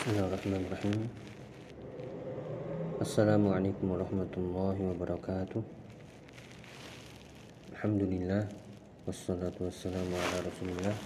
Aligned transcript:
Bismillahirrahmanirrahim 0.00 1.12
Assalamualaikum 3.04 3.84
warahmatullahi 3.92 4.80
wabarakatuh 4.80 5.60
Alhamdulillah 7.76 8.48
Wassalatu 9.04 9.68
wassalamu 9.68 10.16
ala 10.16 10.48
rasulillah 10.48 10.96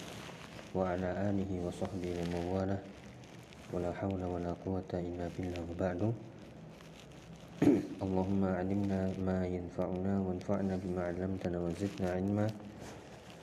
Wa 0.71 0.95
ala 0.95 1.11
alihi 1.27 1.59
wa 1.59 1.75
sahbihi 1.75 2.23
wa 2.23 2.39
mawala 2.39 2.79
Wa 3.75 3.83
la 3.83 3.91
hawla 3.99 4.31
wa 4.31 4.39
la 4.39 4.55
quwata 4.63 5.03
illa 5.03 5.27
billah 5.27 5.59
wa 5.59 5.75
ba'du 5.75 6.11
Allahumma 7.99 8.63
alimna 8.63 9.11
ma 9.19 9.43
yanfa'una 9.43 10.23
Wanfa'na 10.23 10.79
bima 10.79 11.11
alamtana 11.11 11.59
wa 11.59 11.67
zidna 11.75 12.15
ilma 12.15 12.47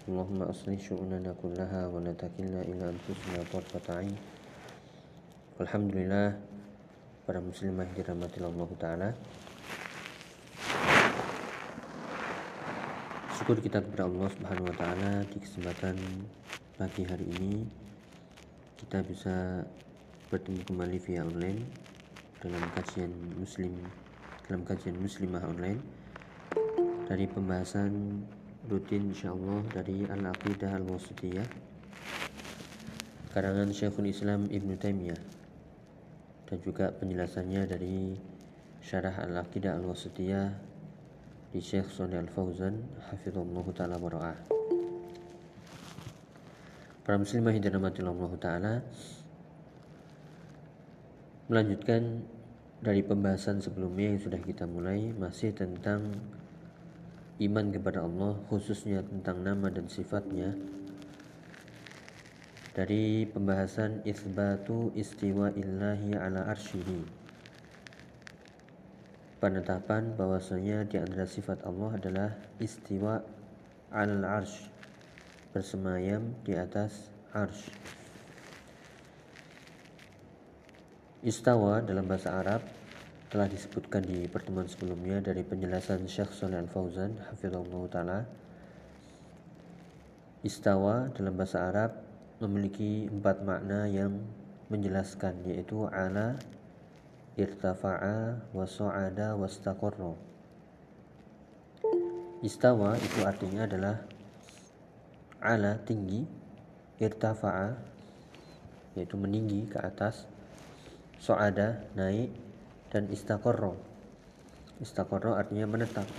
Allahumma 0.08 0.48
aslih 0.48 0.80
syu'unana 0.80 1.36
kullaha 1.36 1.92
Wa 1.92 2.00
la 2.00 2.16
takilna 2.16 2.64
ila 2.72 2.88
anfusina 2.88 3.44
tarfata 3.52 4.00
ain 4.00 4.16
Alhamdulillah 5.62 6.42
para 7.30 7.38
muslimah 7.38 7.86
dirahmati 7.94 8.42
Allah 8.42 8.70
taala. 8.82 9.10
Syukur 13.38 13.62
kita 13.62 13.86
kepada 13.86 14.10
Allah 14.10 14.26
Subhanahu 14.34 14.66
wa 14.66 14.74
taala 14.74 15.22
di 15.30 15.38
kesempatan 15.38 16.02
pagi 16.82 17.06
hari 17.06 17.30
ini 17.38 17.70
kita 18.82 19.06
bisa 19.06 19.62
bertemu 20.34 20.66
kembali 20.66 20.98
via 20.98 21.22
online 21.30 21.62
dalam 22.42 22.66
kajian 22.74 23.14
muslim 23.38 23.78
dalam 24.50 24.66
kajian 24.66 24.98
muslimah 24.98 25.46
online 25.46 25.78
dari 27.06 27.30
pembahasan 27.30 28.26
rutin 28.66 29.14
insyaallah 29.14 29.62
dari 29.70 30.10
Al-Aqidah 30.10 30.74
Al-Wasitiyah 30.82 31.46
karangan 33.30 33.70
Syekhul 33.70 34.10
Islam 34.10 34.50
Ibn 34.50 34.70
Taimiyah 34.82 35.41
dan 36.52 36.60
juga 36.60 36.92
penjelasannya 36.92 37.64
dari 37.64 38.12
Syarah 38.84 39.24
Al-Aqidah 39.24 39.80
Al-Wasitiyah 39.80 40.52
di 41.56 41.64
Syekh 41.64 41.88
Shalih 41.88 42.20
Al-Fauzan 42.20 42.76
hafizallahu 43.08 43.72
taala 43.72 43.96
bara'ah. 43.96 44.36
Para 47.08 47.16
muslimah 47.16 47.56
yang 47.56 47.64
dirahmati 47.64 48.04
Allah 48.04 48.32
taala 48.36 48.74
melanjutkan 51.48 52.20
dari 52.84 53.00
pembahasan 53.00 53.64
sebelumnya 53.64 54.12
yang 54.12 54.20
sudah 54.20 54.44
kita 54.44 54.68
mulai 54.68 55.16
masih 55.16 55.56
tentang 55.56 56.12
iman 57.40 57.66
kepada 57.72 58.04
Allah 58.04 58.36
khususnya 58.52 59.08
tentang 59.08 59.40
nama 59.40 59.72
dan 59.72 59.88
sifatnya 59.88 60.52
dari 62.72 63.28
pembahasan 63.28 64.00
isbatu 64.08 64.96
istiwa 64.96 65.52
illahi 65.52 66.16
ala 66.16 66.48
arsyihi. 66.48 67.04
Penetapan 69.44 70.16
bahwasanya 70.16 70.88
di 70.88 70.96
antara 70.96 71.28
sifat 71.28 71.68
Allah 71.68 71.92
adalah 72.00 72.30
istiwa 72.64 73.20
al 73.92 74.24
arsh 74.24 74.72
bersemayam 75.52 76.32
di 76.48 76.56
atas 76.56 77.12
arsh. 77.36 77.68
Istawa 81.28 81.84
dalam 81.84 82.08
bahasa 82.08 82.40
Arab 82.40 82.64
telah 83.28 83.52
disebutkan 83.52 84.02
di 84.08 84.32
pertemuan 84.32 84.72
sebelumnya 84.72 85.20
dari 85.20 85.44
penjelasan 85.44 86.08
Syekh 86.08 86.32
Shalih 86.32 86.64
Al-Fauzan 86.64 87.20
hafizallahu 87.30 87.92
taala. 87.92 88.24
Istawa 90.42 91.12
dalam 91.14 91.36
bahasa 91.36 91.68
Arab 91.68 92.11
memiliki 92.42 93.08
empat 93.08 93.46
makna 93.46 93.86
yang 93.86 94.20
menjelaskan 94.68 95.46
yaitu 95.46 95.86
ala 95.88 96.36
irtafa'a 97.38 98.50
wa 98.52 98.66
sa'ada 98.66 99.38
wa 99.38 99.46
staqarra 99.46 100.14
istawa 102.42 102.98
itu 102.98 103.22
artinya 103.22 103.70
adalah 103.70 104.02
ala 105.42 105.78
tinggi 105.86 106.26
irtafa'a 106.98 107.78
yaitu 108.98 109.16
meninggi 109.16 109.70
ke 109.70 109.78
atas 109.78 110.26
so'ada 111.22 111.86
naik 111.94 112.34
dan 112.92 113.08
istaqarra. 113.08 113.72
Istaqarra 114.82 115.38
artinya 115.38 115.70
menetap. 115.70 116.10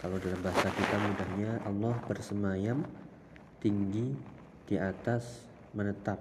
Kalau 0.00 0.16
dalam 0.18 0.40
bahasa 0.40 0.72
kita 0.72 0.96
mudahnya 0.96 1.50
Allah 1.68 1.94
bersemayam 2.08 2.82
tinggi 3.58 4.14
di 4.66 4.76
atas 4.78 5.42
menetap. 5.74 6.18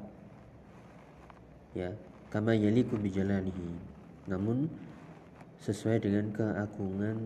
Ya 1.78 1.94
kama 2.34 2.58
yaliku 2.58 2.98
bijalanihi. 2.98 3.78
Namun 4.28 4.68
sesuai 5.62 6.03
dengan 6.03 6.34
keagungan 6.34 7.18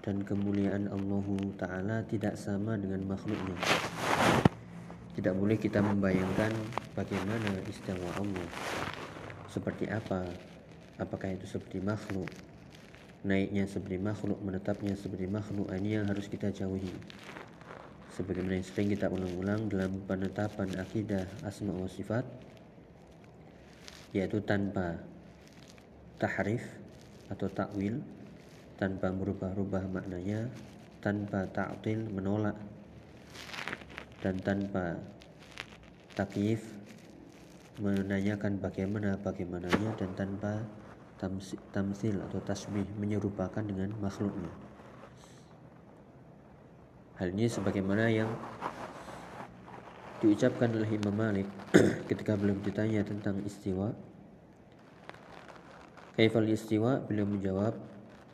dan 0.00 0.24
kemuliaan 0.24 0.88
Allah 0.88 1.26
Ta'ala 1.58 1.96
tidak 2.08 2.38
sama 2.38 2.78
dengan 2.78 3.04
makhluknya. 3.04 3.58
Tidak 5.18 5.34
boleh 5.34 5.58
kita 5.58 5.82
membayangkan 5.82 6.54
bagaimana 6.94 7.58
istiwa 7.66 8.06
Allah. 8.16 8.48
Seperti 9.50 9.90
apa? 9.90 10.22
Apakah 11.02 11.34
itu 11.34 11.50
seperti 11.50 11.82
makhluk? 11.82 12.30
Naiknya 13.26 13.66
seperti 13.66 13.98
makhluk 13.98 14.38
menetapnya 14.38 14.94
seperti 14.94 15.26
makhluk 15.26 15.66
ini 15.74 15.98
yang 15.98 16.06
harus 16.06 16.30
kita 16.30 16.54
jauhi 16.54 16.94
sebagaimana 18.18 18.58
yang 18.58 18.66
sering 18.66 18.90
kita 18.90 19.06
ulang-ulang 19.06 19.70
dalam 19.70 20.02
penetapan 20.02 20.74
akidah 20.74 21.22
asma 21.46 21.70
wa 21.70 21.86
sifat 21.86 22.26
yaitu 24.10 24.42
tanpa 24.42 24.98
tahrif 26.18 26.66
atau 27.30 27.46
takwil 27.46 28.02
tanpa 28.74 29.14
merubah-rubah 29.14 29.86
maknanya 29.86 30.50
tanpa 30.98 31.46
ta'til 31.54 32.10
menolak 32.10 32.58
dan 34.18 34.34
tanpa 34.42 34.98
takyif 36.18 36.74
menanyakan 37.78 38.58
bagaimana 38.58 39.14
bagaimananya 39.22 39.94
dan 39.94 40.10
tanpa 40.18 40.66
tamsil 41.70 42.18
atau 42.26 42.42
tasbih 42.42 42.86
menyerupakan 42.98 43.62
dengan 43.62 43.94
makhluknya 44.02 44.67
Hal 47.18 47.34
ini 47.34 47.50
sebagaimana 47.50 48.06
yang 48.14 48.30
diucapkan 50.22 50.70
oleh 50.70 50.86
Imam 50.86 51.10
Malik 51.10 51.50
ketika 52.10 52.38
beliau 52.38 52.54
ditanya 52.62 53.02
tentang 53.02 53.42
istiwa. 53.42 53.90
Kaifal 56.14 56.46
istiwa? 56.46 57.02
Beliau 57.02 57.26
menjawab, 57.26 57.74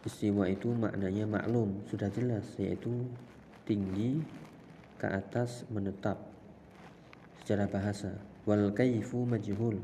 istiwa 0.04 0.44
itu 0.52 0.68
maknanya 0.76 1.24
maklum, 1.24 1.80
sudah 1.88 2.12
jelas 2.12 2.44
yaitu 2.60 3.08
tinggi 3.64 4.20
ke 5.00 5.08
atas 5.08 5.64
menetap 5.72 6.20
secara 7.40 7.64
bahasa. 7.64 8.20
Wal 8.44 8.68
kaifu 8.76 9.24
majhul 9.24 9.80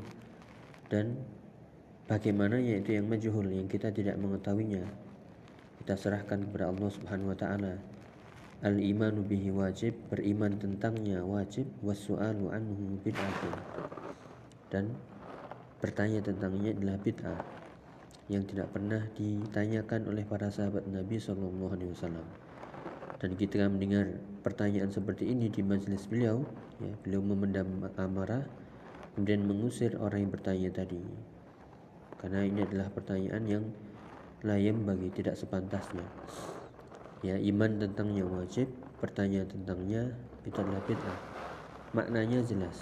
dan 0.93 1.17
bagaimana 2.05 2.61
yaitu 2.61 3.01
yang 3.01 3.09
majhul 3.09 3.49
yang 3.49 3.65
kita 3.65 3.89
tidak 3.89 4.21
mengetahuinya. 4.21 4.85
Kita 5.81 5.97
serahkan 5.97 6.45
kepada 6.45 6.69
Allah 6.69 6.89
Subhanahu 6.93 7.33
wa 7.33 7.37
taala 7.41 7.90
Al-imanu 8.61 9.25
bihi 9.25 9.49
wajib, 9.49 9.97
beriman 10.13 10.53
tentangnya 10.61 11.25
wajib, 11.25 11.65
wasu'alu 11.81 12.53
anhu 12.53 12.93
bid'atun. 13.01 13.57
Dan 14.69 14.93
bertanya 15.81 16.21
tentangnya 16.21 16.69
adalah 16.77 17.01
bid'ah 17.01 17.41
yang 18.29 18.45
tidak 18.45 18.69
pernah 18.69 19.01
ditanyakan 19.17 20.13
oleh 20.13 20.21
para 20.29 20.53
sahabat 20.53 20.85
Nabi 20.85 21.17
Shallallahu 21.17 21.73
Alaihi 21.73 21.89
Wasallam. 21.89 22.27
Dan 23.17 23.33
kita 23.33 23.65
mendengar 23.65 24.21
pertanyaan 24.45 24.93
seperti 24.93 25.33
ini 25.33 25.49
di 25.49 25.65
majelis 25.65 26.05
beliau, 26.05 26.45
ya, 26.77 26.93
beliau 27.01 27.25
memendam 27.25 27.65
amarah, 27.97 28.45
kemudian 29.17 29.41
mengusir 29.41 29.97
orang 29.97 30.29
yang 30.29 30.33
bertanya 30.37 30.69
tadi. 30.69 31.01
Karena 32.21 32.45
ini 32.45 32.61
adalah 32.61 32.93
pertanyaan 32.93 33.43
yang 33.49 33.65
layem 34.45 34.85
bagi 34.85 35.09
tidak 35.09 35.33
sepantasnya 35.33 36.05
ya 37.21 37.37
iman 37.37 37.81
tentangnya 37.81 38.25
wajib 38.25 38.69
pertanyaan 39.01 39.49
tentangnya 39.49 40.13
itu 40.45 40.57
adalah 40.57 40.81
bid'ah. 40.85 41.19
Maknanya 41.93 42.41
jelas. 42.45 42.77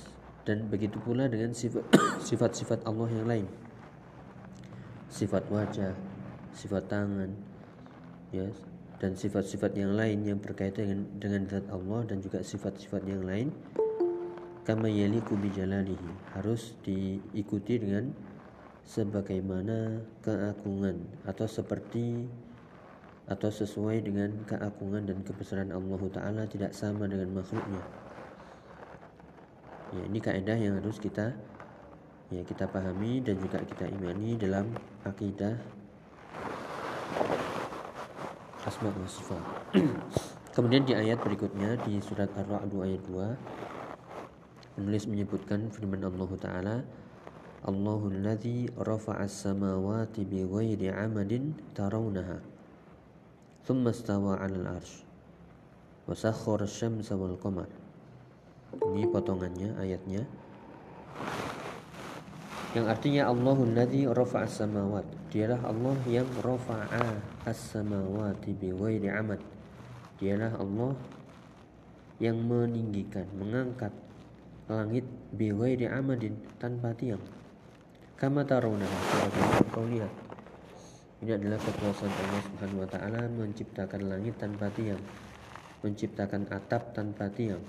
Dan 0.48 0.72
begitu 0.72 0.98
pula 1.04 1.28
dengan 1.28 1.52
sifat-sifat 2.28 2.88
Allah 2.88 3.10
yang 3.12 3.28
lain. 3.28 3.48
Sifat 5.10 5.48
wajah 5.52 5.94
sifat 6.60 6.92
tangan 6.92 7.32
ya 8.36 8.46
dan 9.00 9.16
sifat-sifat 9.16 9.80
yang 9.80 9.96
lain 9.96 10.28
yang 10.28 10.40
berkaitan 10.44 10.92
dengan 10.92 11.02
dengan 11.16 11.42
zat 11.48 11.66
Allah 11.72 12.04
dan 12.04 12.20
juga 12.20 12.44
sifat-sifat 12.44 13.08
yang 13.08 13.24
lain. 13.24 13.48
Kama 14.68 14.86
yaliku 14.86 15.34
bijalalihi 15.34 16.36
harus 16.38 16.78
diikuti 16.86 17.80
dengan 17.82 18.14
sebagaimana 18.86 20.04
keagungan 20.22 21.10
atau 21.26 21.48
seperti 21.50 22.28
atau 23.30 23.54
sesuai 23.54 24.02
dengan 24.02 24.34
keagungan 24.50 25.06
dan 25.06 25.22
kebesaran 25.22 25.70
Allah 25.70 26.02
Ta'ala 26.10 26.44
tidak 26.50 26.74
sama 26.74 27.06
dengan 27.06 27.30
makhluknya 27.38 27.86
ya, 29.94 30.02
ini 30.06 30.20
kaidah 30.22 30.58
yang 30.58 30.78
harus 30.82 30.98
kita 30.98 31.34
ya 32.30 32.42
kita 32.46 32.70
pahami 32.70 33.22
dan 33.26 33.38
juga 33.42 33.62
kita 33.66 33.90
imani 33.90 34.38
dalam 34.38 34.70
akidah 35.02 35.58
asma 38.70 38.94
wa 38.94 39.10
sifat. 39.10 39.42
Kemudian 40.56 40.86
di 40.86 40.94
ayat 40.94 41.18
berikutnya 41.26 41.74
di 41.86 41.98
surat 42.06 42.30
Ar-Ra'd 42.38 42.70
ayat 42.70 43.02
2 43.08 44.78
penulis 44.78 45.10
menyebutkan 45.10 45.74
firman 45.74 46.06
Allah 46.06 46.32
taala 46.38 46.78
Allahul 47.66 48.22
ladzi 48.22 48.70
rafa'a 48.78 49.26
as-samawati 49.26 50.22
bighairi 50.24 50.94
'amadin 50.94 51.58
tarawnaha 51.74 52.59
thumma 53.70 53.94
istawa 53.94 54.42
'alal 54.42 54.66
'arsy 54.66 55.06
wa 56.10 56.18
sakhkhara 56.18 56.66
asy-syamsa. 56.66 57.14
Ini 58.74 59.06
potongannya 59.14 59.78
ayatnya. 59.78 60.26
Yang 62.74 62.86
artinya 62.86 63.30
Allahul 63.30 63.78
ladzi 63.78 64.10
rafa'a 64.10 64.50
samawat. 64.50 65.06
Dialah 65.30 65.62
Allah 65.70 65.98
yang 66.10 66.26
rafa'a 66.42 67.22
as-samawati 67.46 68.58
bi 68.58 68.74
ghairi 68.74 69.14
amad 69.14 69.38
dialah 70.20 70.52
Allah 70.60 70.94
yang 72.20 72.36
meninggikan 72.44 73.24
mengangkat 73.40 73.96
langit 74.68 75.08
bi 75.32 75.54
ghairi 75.54 75.88
amadin 75.88 76.36
tanpa 76.60 76.92
tiang. 76.98 77.24
Kama 78.20 78.44
tarawna 78.44 78.84
kau 79.72 79.88
lihat 79.88 80.29
ini 81.20 81.32
adalah 81.36 81.60
kekuasaan 81.60 82.14
Allah 82.14 82.42
Subhanahu 82.48 82.82
wa 82.84 82.90
taala 82.90 83.22
menciptakan 83.28 84.02
langit 84.08 84.40
tanpa 84.40 84.72
tiang 84.72 85.02
menciptakan 85.84 86.48
atap 86.52 86.96
tanpa 86.96 87.28
tiang 87.32 87.64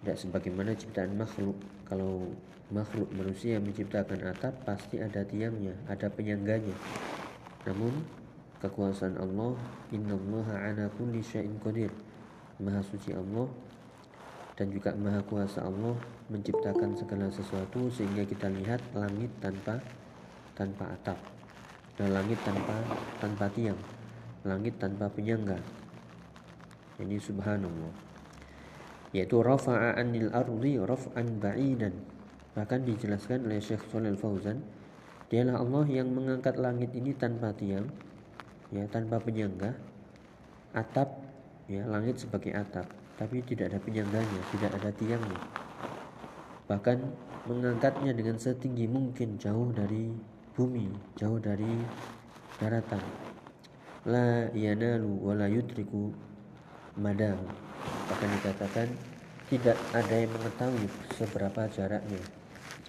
tidak 0.00 0.16
sebagaimana 0.16 0.72
ciptaan 0.78 1.16
makhluk 1.18 1.58
kalau 1.88 2.30
makhluk 2.68 3.08
manusia 3.16 3.56
menciptakan 3.56 4.28
atap 4.28 4.52
pasti 4.68 5.00
ada 5.00 5.24
tiangnya, 5.24 5.72
ada 5.88 6.12
penyangganya. 6.12 6.76
Namun 7.64 8.04
kekuasaan 8.60 9.16
Allah, 9.16 9.56
innallaha 9.88 10.68
ala 10.68 10.86
kulli 11.00 11.24
syai'in 11.24 11.56
qadir. 11.58 11.90
Maha 12.60 12.82
suci 12.82 13.14
Allah 13.14 13.46
dan 14.58 14.74
juga 14.74 14.90
maha 14.98 15.22
kuasa 15.22 15.62
Allah 15.62 15.94
menciptakan 16.26 16.98
segala 16.98 17.30
sesuatu 17.30 17.86
sehingga 17.94 18.26
kita 18.26 18.50
lihat 18.50 18.82
langit 18.98 19.30
tanpa 19.38 19.78
tanpa 20.58 20.90
atap 20.90 21.14
dan 21.98 22.14
langit 22.14 22.38
tanpa 22.46 22.78
tanpa 23.18 23.50
tiang 23.50 23.78
langit 24.46 24.78
tanpa 24.78 25.10
penyangga. 25.10 25.58
Ini 26.98 27.18
subhanallah. 27.18 27.94
Yaitu 29.10 29.40
rafa'a 29.40 29.98
anil 29.98 30.30
ardi 30.30 30.78
raf'an 30.78 31.40
ba'idan. 31.40 31.94
Bahkan 32.54 32.86
dijelaskan 32.86 33.46
oleh 33.46 33.62
Syekh 33.62 33.86
Shalal 33.92 34.18
Fauzan, 34.18 34.62
dialah 35.30 35.62
Allah 35.62 35.86
yang 35.86 36.10
mengangkat 36.10 36.58
langit 36.58 36.90
ini 36.96 37.14
tanpa 37.14 37.54
tiang, 37.54 37.86
ya 38.74 38.84
tanpa 38.90 39.22
penyangga, 39.22 39.78
atap, 40.74 41.22
ya 41.70 41.86
langit 41.86 42.18
sebagai 42.18 42.50
atap, 42.56 42.90
tapi 43.14 43.46
tidak 43.46 43.70
ada 43.70 43.78
penyangganya, 43.78 44.40
tidak 44.50 44.74
ada 44.74 44.90
tiangnya. 44.90 45.40
Bahkan 46.66 46.98
mengangkatnya 47.46 48.12
dengan 48.12 48.36
setinggi 48.36 48.90
mungkin 48.90 49.38
jauh 49.38 49.70
dari 49.70 50.12
bumi, 50.58 50.90
jauh 51.14 51.38
dari 51.38 51.70
daratan. 52.58 52.98
La 54.10 54.50
yanalu 54.50 55.22
wa 55.22 55.38
la 55.38 55.46
yudriku 55.46 56.10
madam. 56.98 57.38
Bahkan 58.10 58.28
dikatakan 58.42 58.90
tidak 59.46 59.78
ada 59.94 60.14
yang 60.18 60.34
mengetahui 60.34 60.90
seberapa 61.14 61.70
jaraknya 61.70 62.18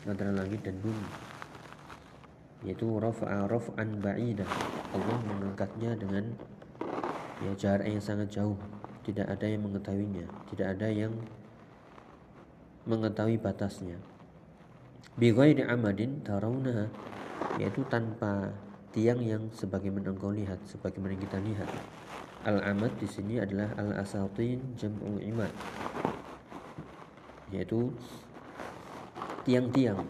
antara 0.10 0.33
langit 0.33 0.66
dan 0.66 0.81
bumi 0.81 1.30
yaitu 2.66 2.89
rafa'a 3.00 3.48
raf'an 3.48 4.04
ba'ida. 4.04 4.44
Allah 4.92 5.18
mengangkatnya 5.24 5.95
dengan 5.95 6.36
ya 7.39 7.54
jarak 7.56 7.88
yang 7.88 8.04
sangat 8.04 8.27
jauh. 8.33 8.57
Tidak 9.07 9.24
ada 9.24 9.48
yang 9.48 9.63
mengetahuinya. 9.63 10.27
Tidak 10.51 10.68
ada 10.68 10.92
yang 10.92 11.15
mengetahui 12.83 13.39
batasnya. 13.39 13.95
Bi 15.15 15.31
ghairi 15.31 15.63
amadin 15.63 16.19
tarawnaha 16.19 16.92
yaitu 17.59 17.83
tanpa 17.88 18.51
tiang 18.95 19.21
yang 19.21 19.47
sebagaimana 19.53 20.12
engkau 20.12 20.33
lihat 20.33 20.57
sebagaimana 20.65 21.13
kita 21.19 21.38
lihat 21.44 21.69
al 22.47 22.63
amad 22.63 22.91
di 22.97 23.06
sini 23.06 23.38
adalah 23.38 23.69
al 23.75 24.00
asatin 24.00 24.63
jam'u 24.80 25.19
imad 25.19 25.51
yaitu 27.50 27.89
tiang-tiang. 29.45 30.06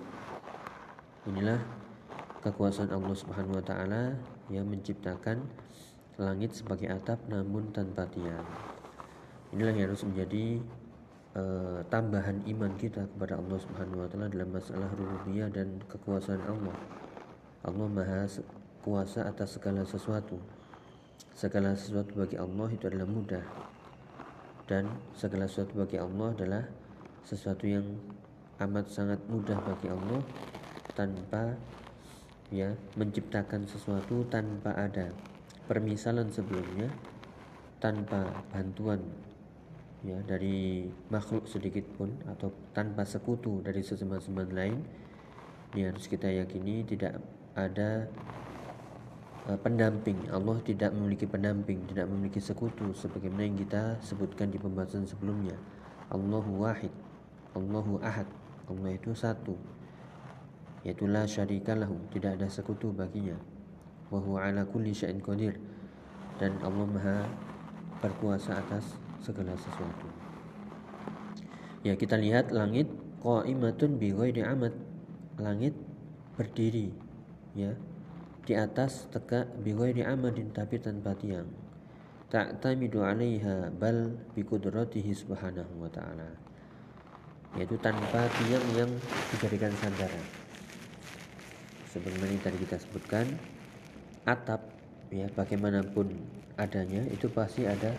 Inilah 1.27 1.59
kekuasaan 2.43 2.91
Allah 2.91 3.15
Subhanahu 3.15 3.59
wa 3.59 3.63
taala 3.63 4.15
yang 4.51 4.67
menciptakan 4.67 5.43
langit 6.19 6.55
sebagai 6.55 6.91
atap 6.91 7.19
namun 7.31 7.71
tanpa 7.71 8.07
tiang. 8.11 8.43
Inilah 9.55 9.71
yang 9.71 9.87
harus 9.91 10.03
menjadi 10.03 10.59
uh, 11.39 11.79
tambahan 11.87 12.43
iman 12.43 12.75
kita 12.75 13.07
kepada 13.15 13.39
Allah 13.39 13.59
Subhanahu 13.63 14.03
wa 14.03 14.07
taala 14.11 14.27
dalam 14.27 14.49
masalah 14.51 14.89
rububiyah 14.91 15.47
dan 15.47 15.79
kekuasaan 15.87 16.43
Allah. 16.43 16.75
Allah 17.59 17.88
Maha 17.91 18.23
kuasa 18.79 19.27
atas 19.27 19.59
segala 19.59 19.83
sesuatu. 19.83 20.39
Segala 21.35 21.75
sesuatu 21.75 22.15
bagi 22.15 22.39
Allah 22.39 22.67
itu 22.71 22.88
adalah 22.88 23.07
mudah. 23.07 23.45
Dan 24.63 24.88
segala 25.11 25.44
sesuatu 25.51 25.83
bagi 25.83 26.00
Allah 26.00 26.31
adalah 26.31 26.63
sesuatu 27.27 27.67
yang 27.67 27.83
amat 28.63 28.88
sangat 28.91 29.19
mudah 29.27 29.59
bagi 29.63 29.88
Allah 29.91 30.19
tanpa 30.95 31.56
ya 32.51 32.75
menciptakan 32.97 33.63
sesuatu 33.69 34.25
tanpa 34.27 34.73
ada 34.75 35.13
permisalan 35.69 36.27
sebelumnya 36.33 36.89
tanpa 37.79 38.44
bantuan 38.51 39.00
ya 40.03 40.19
dari 40.27 40.88
makhluk 41.07 41.47
sedikit 41.47 41.85
pun 41.95 42.12
atau 42.27 42.51
tanpa 42.75 43.05
sekutu 43.05 43.63
dari 43.63 43.79
sesama-sama 43.85 44.44
lain 44.50 44.81
ini 45.77 45.88
harus 45.88 46.09
kita 46.09 46.27
yakini 46.27 46.83
tidak 46.83 47.21
ada 47.67 48.07
uh, 49.51 49.59
pendamping. 49.59 50.29
Allah 50.31 50.61
tidak 50.63 50.95
memiliki 50.95 51.25
pendamping 51.27 51.83
tidak 51.89 52.07
memiliki 52.07 52.39
sekutu 52.39 52.94
sebagaimana 52.95 53.44
yang 53.44 53.57
kita 53.59 54.00
sebutkan 54.00 54.53
di 54.53 54.62
pembahasan 54.62 55.03
sebelumnya. 55.03 55.57
Allahu 56.13 56.63
wahid 56.63 56.93
Allahu 57.53 58.00
ahad 58.00 58.25
Allah 58.69 58.93
itu 58.93 59.12
satu 59.13 59.57
yaitu 60.86 61.10
la 61.10 61.27
syarikalahu 61.27 61.98
tidak 62.13 62.39
ada 62.39 62.48
sekutu 62.48 62.95
baginya. 62.95 63.36
Wa 64.07 64.17
huwa 64.24 64.48
ala 64.48 64.63
kulli 64.63 64.95
syai'in 64.95 65.19
qadir. 65.19 65.60
Dan 66.39 66.55
Allah 66.63 66.88
Maha 66.88 67.17
berkuasa 68.00 68.55
atas 68.55 68.95
segala 69.19 69.51
sesuatu. 69.60 70.07
Ya 71.84 72.00
kita 72.00 72.15
lihat 72.15 72.55
langit 72.55 72.88
qaimatun 73.19 74.00
bi 74.00 74.15
ghairi 74.15 74.43
amad 74.43 74.72
langit 75.36 75.75
berdiri 76.39 76.95
ya. 77.53 77.74
Di 78.46 78.58
atas 78.58 79.06
tegak 79.13 79.46
bi 79.62 79.77
ghairi 79.77 80.01
amadin 80.01 80.50
tapi 80.50 80.82
tanpa 80.82 81.13
tiang. 81.13 81.46
Ta'tamidu 82.29 83.01
'alaiha 83.06 83.74
bal 83.74 84.13
bi 84.34 84.41
qudratihi 84.41 85.13
subhanahu 85.13 85.82
wa 85.82 85.89
ta'ala. 85.89 86.29
Yaitu 87.58 87.77
tanpa 87.82 88.25
tiang 88.41 88.65
yang 88.74 88.91
dijadikan 89.34 89.74
sandaran. 89.77 90.25
Sebagaimana 91.89 92.38
tadi 92.41 92.58
kita 92.62 92.77
sebutkan 92.77 93.25
atap 94.29 94.62
ya 95.10 95.25
bagaimanapun 95.34 96.13
adanya 96.62 97.01
itu 97.10 97.25
pasti 97.34 97.65
ada 97.65 97.89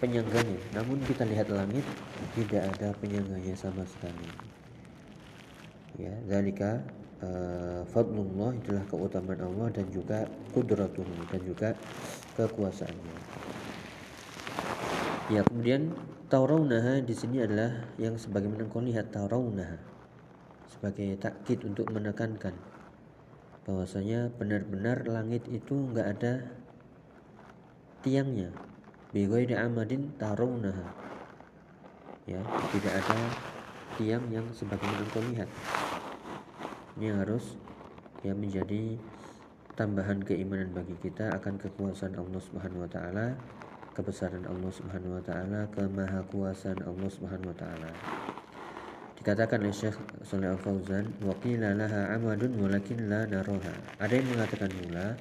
penyangganya 0.00 0.56
namun 0.72 0.96
kita 1.04 1.28
lihat 1.28 1.52
langit 1.52 1.84
tidak 2.32 2.64
ada 2.76 2.96
penyangganya 2.96 3.52
sama 3.52 3.84
sekali. 3.84 4.28
Ya 6.00 6.14
zalika 6.24 6.80
uh, 7.22 7.82
fadlullah 7.92 8.56
itulah 8.56 8.84
keutamaan 8.90 9.42
Allah 9.44 9.68
dan 9.70 9.86
juga 9.92 10.26
kudratuh 10.50 11.06
dan 11.30 11.40
juga 11.44 11.68
kekuasaannya. 12.34 13.16
Ya 15.32 15.40
kemudian 15.46 15.94
Tauraunaha 16.34 16.98
di 16.98 17.12
sini 17.12 17.44
adalah 17.44 17.84
yang 17.94 18.18
sebagaimana 18.18 18.64
kau 18.66 18.82
lihat 18.82 19.14
tauraunaha 19.14 19.76
sebagai 20.66 21.20
takkid 21.20 21.62
untuk 21.62 21.92
menekankan 21.94 22.56
bahwasanya 23.68 24.34
benar-benar 24.34 25.04
langit 25.04 25.46
itu 25.52 25.76
enggak 25.76 26.16
ada 26.16 26.32
tiangnya. 28.02 28.50
Bighairi 29.14 29.54
amadin 29.54 30.10
tauraunaha. 30.18 30.90
Ya 32.26 32.42
tidak 32.74 33.04
ada 33.04 33.18
tiang 34.00 34.24
yang 34.32 34.48
sebagaimana 34.50 35.06
kau 35.14 35.22
lihat 35.28 35.46
ini 36.98 37.10
harus 37.10 37.58
ya 38.22 38.32
menjadi 38.32 38.98
tambahan 39.74 40.22
keimanan 40.22 40.70
bagi 40.70 40.94
kita 41.02 41.34
akan 41.34 41.58
kekuasaan 41.58 42.14
Allah 42.14 42.40
Subhanahu 42.40 42.86
wa 42.86 42.90
taala 42.90 43.34
kebesaran 43.94 44.42
Allah 44.50 44.74
Subhanahu 44.74 45.16
wa 45.16 45.22
taala, 45.22 45.70
kemahakuasaan 45.70 46.82
Allah 46.82 47.08
Subhanahu 47.08 47.54
wa 47.54 47.56
taala. 47.56 47.90
dikatakan 49.14 49.62
oleh 49.64 49.72
Syekh 49.72 49.96
Saleh 50.20 50.52
Al 50.52 50.60
Fauzan 50.60 51.08
waqila 51.24 51.72
laha 51.72 52.12
amadun 52.12 52.60
walakin 52.60 53.08
la 53.08 53.24
naroha 53.24 53.72
ada 53.96 54.12
yang 54.12 54.28
mengatakan 54.28 54.68
mula 54.84 55.16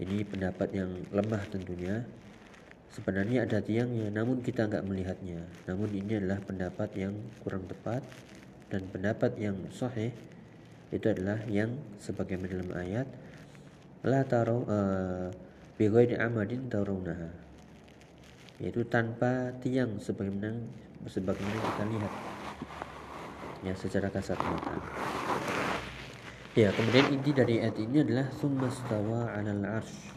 ini 0.00 0.24
pendapat 0.24 0.72
yang 0.72 0.88
lemah 1.12 1.42
tentunya 1.52 2.00
sebenarnya 2.88 3.44
ada 3.44 3.60
tiangnya 3.60 4.08
namun 4.08 4.40
kita 4.40 4.64
nggak 4.72 4.88
melihatnya 4.88 5.44
namun 5.68 5.92
ini 5.92 6.16
adalah 6.16 6.40
pendapat 6.48 6.96
yang 6.96 7.12
kurang 7.44 7.68
tepat 7.68 8.00
dan 8.72 8.88
pendapat 8.88 9.36
yang 9.36 9.58
sahih 9.68 10.14
itu 10.92 11.06
adalah 11.08 11.40
yang 11.48 11.76
sebagai 11.96 12.36
dalam 12.42 12.68
ayat 12.76 13.08
la 14.04 14.20
taro 14.28 14.68
uh, 14.68 15.28
ghairi 15.80 16.20
amadin 16.20 16.68
tarawnaha 16.68 17.44
yaitu 18.60 18.86
tanpa 18.86 19.50
tiang 19.64 19.98
sebagaimana 19.98 20.60
sebagaimana 21.08 21.58
kita 21.58 21.84
lihat 21.90 22.12
ya 23.64 23.74
secara 23.74 24.08
kasat 24.12 24.36
mata. 24.38 24.76
Ya, 26.54 26.70
kemudian 26.70 27.10
inti 27.10 27.34
dari 27.34 27.58
ayat 27.58 27.74
ini 27.82 28.06
adalah 28.06 28.30
summastawa 28.38 29.34
'alal 29.34 29.82
arsh. 29.82 30.14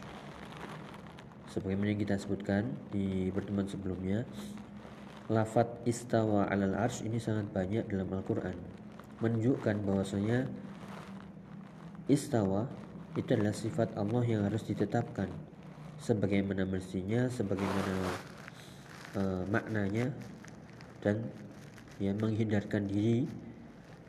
Sebagaimana 1.50 1.98
kita 1.98 2.14
sebutkan 2.14 2.78
di 2.94 3.32
pertemuan 3.34 3.66
sebelumnya, 3.66 4.22
lafat 5.26 5.66
istawa 5.82 6.46
'alal 6.46 6.78
arsh 6.78 7.02
ini 7.02 7.18
sangat 7.18 7.50
banyak 7.50 7.90
dalam 7.90 8.06
Al-Qur'an. 8.14 8.77
Menunjukkan 9.18 9.82
bahwasanya 9.82 10.46
istawa 12.06 12.70
itu 13.18 13.34
adalah 13.34 13.56
sifat 13.56 13.92
Allah 13.98 14.22
yang 14.22 14.46
harus 14.46 14.62
ditetapkan. 14.62 15.26
Sebagaimana 15.98 16.62
mestinya, 16.62 17.26
sebagaimana 17.26 17.94
uh, 19.18 19.42
maknanya 19.50 20.14
dan 21.02 21.26
ya 21.98 22.14
menghindarkan 22.14 22.86
diri 22.86 23.26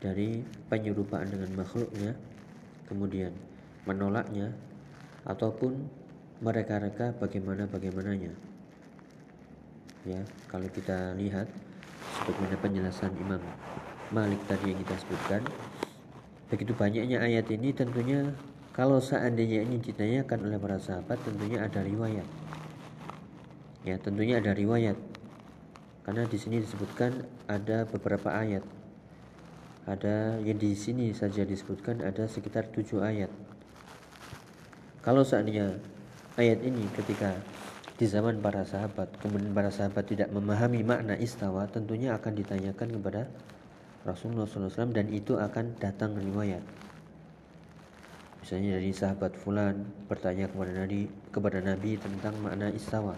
dari 0.00 0.40
penyerupaan 0.70 1.28
dengan 1.28 1.50
makhluknya 1.60 2.16
kemudian 2.88 3.34
menolaknya 3.84 4.54
ataupun 5.28 5.76
mereka-reka 6.40 7.12
bagaimana 7.20 7.68
bagaimananya 7.68 8.32
ya 10.08 10.22
kalau 10.48 10.66
kita 10.72 11.12
lihat 11.20 11.46
sebagaimana 12.16 12.56
penjelasan 12.64 13.12
Imam 13.20 13.42
Malik 14.10 14.42
tadi 14.50 14.74
yang 14.74 14.80
kita 14.82 14.94
sebutkan 14.98 15.42
begitu 16.50 16.74
banyaknya 16.74 17.22
ayat 17.22 17.46
ini 17.50 17.70
tentunya 17.70 18.34
kalau 18.74 18.98
seandainya 18.98 19.62
ini 19.62 19.78
ditanyakan 19.78 20.50
oleh 20.50 20.58
para 20.58 20.82
sahabat 20.82 21.18
tentunya 21.22 21.62
ada 21.62 21.78
riwayat 21.78 22.26
ya 23.86 23.94
tentunya 24.02 24.42
ada 24.42 24.50
riwayat 24.50 24.98
karena 26.10 26.26
di 26.26 26.42
sini 26.42 26.58
disebutkan 26.58 27.22
ada 27.46 27.84
beberapa 27.86 28.32
ayat. 28.32 28.64
Ada 29.84 30.42
yang 30.42 30.56
di 30.56 30.72
sini 30.72 31.12
saja 31.12 31.46
disebutkan 31.46 32.00
ada 32.00 32.24
sekitar 32.24 32.72
tujuh 32.72 32.98
ayat. 32.98 33.30
Kalau 35.06 35.24
seandainya 35.24 35.78
ayat 36.34 36.66
ini 36.66 36.82
ketika 36.98 37.36
di 37.94 38.10
zaman 38.10 38.40
para 38.40 38.64
sahabat, 38.64 39.12
kemudian 39.20 39.52
para 39.52 39.68
sahabat 39.68 40.08
tidak 40.08 40.32
memahami 40.32 40.80
makna 40.82 41.14
istawa, 41.14 41.68
tentunya 41.68 42.16
akan 42.16 42.32
ditanyakan 42.32 42.88
kepada 42.96 43.22
Rasulullah 44.04 44.48
SAW 44.48 44.96
dan 44.96 45.12
itu 45.12 45.36
akan 45.36 45.76
datang 45.76 46.16
riwayat. 46.16 46.64
Misalnya 48.40 48.80
dari 48.80 48.92
sahabat 48.96 49.36
fulan 49.36 49.84
bertanya 50.08 50.48
kepada 50.48 50.72
Nabi 50.72 51.12
kepada 51.28 51.60
Nabi 51.60 52.00
tentang 52.00 52.34
makna 52.40 52.72
istawa. 52.72 53.12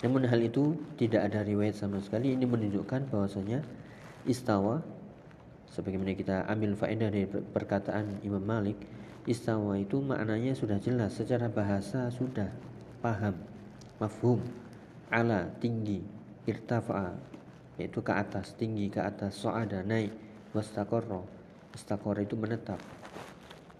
Namun 0.00 0.24
hal 0.24 0.40
itu 0.40 0.74
tidak 0.96 1.28
ada 1.28 1.44
riwayat 1.44 1.76
sama 1.76 2.00
sekali. 2.00 2.32
Ini 2.32 2.48
menunjukkan 2.48 3.12
bahwasanya 3.12 3.60
istawa 4.24 4.80
sebagaimana 5.72 6.12
kita 6.12 6.48
ambil 6.48 6.76
faedah 6.76 7.08
dari 7.08 7.28
perkataan 7.28 8.20
Imam 8.24 8.44
Malik, 8.44 8.76
istawa 9.24 9.80
itu 9.80 10.00
maknanya 10.00 10.52
sudah 10.52 10.76
jelas 10.80 11.16
secara 11.16 11.48
bahasa 11.48 12.12
sudah 12.12 12.52
paham, 13.00 13.36
mafhum, 13.96 14.40
ala 15.08 15.48
tinggi, 15.60 16.04
irtafa'a 16.44 17.16
yaitu 17.82 17.98
ke 17.98 18.14
atas, 18.14 18.54
tinggi 18.54 18.86
ke 18.86 19.02
atas, 19.02 19.34
so'ada 19.34 19.82
naik, 19.82 20.14
wastaqarra. 20.54 21.18
Istaqarra 21.74 22.22
itu 22.22 22.38
menetap. 22.38 22.78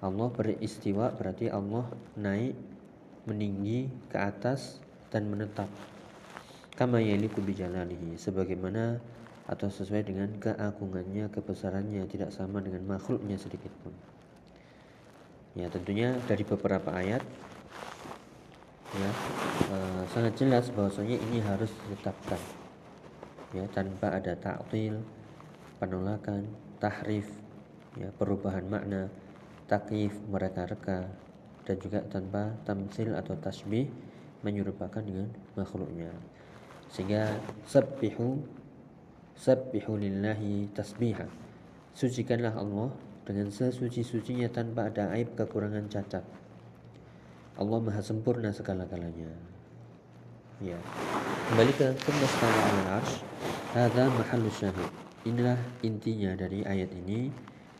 Allah 0.03 0.29
beristiwa 0.35 1.15
berarti 1.15 1.47
Allah 1.47 1.87
naik 2.19 2.59
meninggi 3.31 3.87
ke 4.11 4.19
atas 4.19 4.83
dan 5.15 5.31
menetap 5.31 5.71
kama 6.75 6.99
yaliku 6.99 7.39
bijalalihi 7.39 8.19
sebagaimana 8.19 8.99
atau 9.47 9.71
sesuai 9.71 10.03
dengan 10.03 10.35
keagungannya, 10.43 11.31
kebesarannya 11.31 12.03
tidak 12.11 12.35
sama 12.35 12.59
dengan 12.59 12.83
makhluknya 12.83 13.39
sedikit 13.39 13.71
pun. 13.87 13.95
Ya, 15.55 15.71
tentunya 15.71 16.19
dari 16.27 16.43
beberapa 16.43 16.91
ayat 16.91 17.23
ya 18.93 19.11
e, 19.73 19.77
sangat 20.13 20.37
jelas 20.37 20.69
bahwasanya 20.69 21.17
ini 21.17 21.41
harus 21.41 21.73
ditetapkan 21.73 22.37
ya 23.53 23.65
tanpa 23.73 24.17
ada 24.17 24.33
ta'til, 24.37 25.01
penolakan, 25.77 26.49
tahrif, 26.81 27.29
ya 28.01 28.09
perubahan 28.17 28.65
makna, 28.65 29.13
takyif, 29.69 30.17
mereka-reka 30.29 31.09
dan 31.63 31.77
juga 31.79 32.01
tanpa 32.11 32.53
tamsil 32.67 33.15
atau 33.15 33.39
tasbih 33.39 33.87
menyerupakan 34.43 35.01
dengan 35.01 35.31
makhluknya. 35.55 36.11
Sehingga 36.91 37.39
sabbihu 37.65 38.43
sabbihu 39.39 39.97
lillahi 39.97 40.69
tasbiha. 40.75 41.25
Sucikanlah 41.93 42.57
Allah 42.57 42.91
dengan 43.23 43.49
sesuci-sucinya 43.53 44.51
tanpa 44.51 44.91
ada 44.91 45.15
aib 45.15 45.39
kekurangan 45.39 45.87
cacat. 45.89 46.25
Allah 47.57 47.79
Maha 47.79 48.01
sempurna 48.01 48.51
segala-galanya. 48.51 49.29
Ya. 50.59 50.79
Kembali 51.53 51.69
ke 51.77 51.85
kemastawa 52.01 52.61
al-arsh. 52.65 53.21
Hadza 53.77 54.09
mahallu 54.09 54.49
syahid. 54.49 54.89
Inilah 55.29 55.61
intinya 55.85 56.33
dari 56.33 56.65
ayat 56.65 56.89
ini 56.97 57.29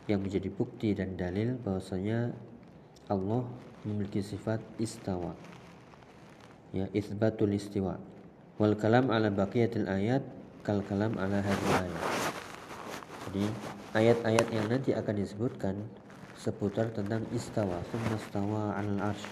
yang 0.05 0.21
menjadi 0.21 0.45
bukti 0.53 0.93
dan 0.93 1.17
dalil 1.17 1.57
bahwasanya 1.57 2.37
Allah 3.09 3.41
memiliki 3.81 4.21
sifat 4.21 4.61
istawa. 4.77 5.33
Ya, 6.69 6.85
isbatul 6.93 7.57
istiwa 7.57 7.97
wal 8.61 8.77
kalam 8.77 9.09
ala 9.09 9.33
baqiyatil 9.33 9.89
ayat 9.89 10.21
kal 10.61 10.85
kalam 10.85 11.17
ala 11.17 11.41
hadhihi 11.41 11.73
ayat. 11.73 12.05
Jadi 13.25 13.45
ayat-ayat 13.97 14.47
yang 14.53 14.69
nanti 14.69 14.93
akan 14.93 15.15
disebutkan 15.17 15.81
seputar 16.37 16.93
tentang 16.93 17.25
istawa, 17.33 17.81
summa 17.89 18.21
stawa 18.21 18.77
al 18.77 19.01
arsh, 19.01 19.25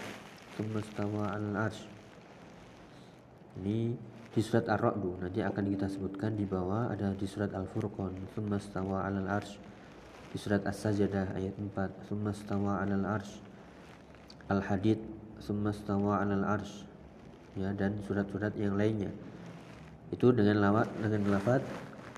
summa 0.58 0.82
stawa 0.82 1.30
al 1.30 1.70
arsh. 1.70 1.86
Ini 3.62 4.10
di 4.32 4.40
surat 4.40 4.64
Ar-Ra'd 4.72 5.04
nanti 5.20 5.44
akan 5.44 5.66
kita 5.76 5.92
sebutkan 5.92 6.40
di 6.40 6.48
bawah 6.48 6.88
ada 6.88 7.12
di 7.12 7.28
surat 7.28 7.52
Al-Furqan, 7.52 8.16
summa 8.32 8.58
stawa 8.58 9.04
al 9.04 9.28
arsh. 9.28 9.60
Di 10.32 10.40
surat 10.40 10.64
As-Sajdah 10.64 11.36
ayat 11.36 11.60
4, 11.60 12.08
summa 12.08 12.32
stawa 12.32 12.80
al 12.80 13.04
arsh. 13.04 13.44
Al-Hadid, 14.48 15.04
summa 15.44 15.76
stawa 15.76 16.24
al 16.24 16.48
arsh 16.48 16.88
ya 17.60 17.76
dan 17.76 18.00
surat-surat 18.08 18.56
yang 18.56 18.80
lainnya 18.80 19.12
itu 20.12 20.32
dengan 20.32 20.64
lawat 20.64 20.88
dengan 21.04 21.36
lafat 21.36 21.60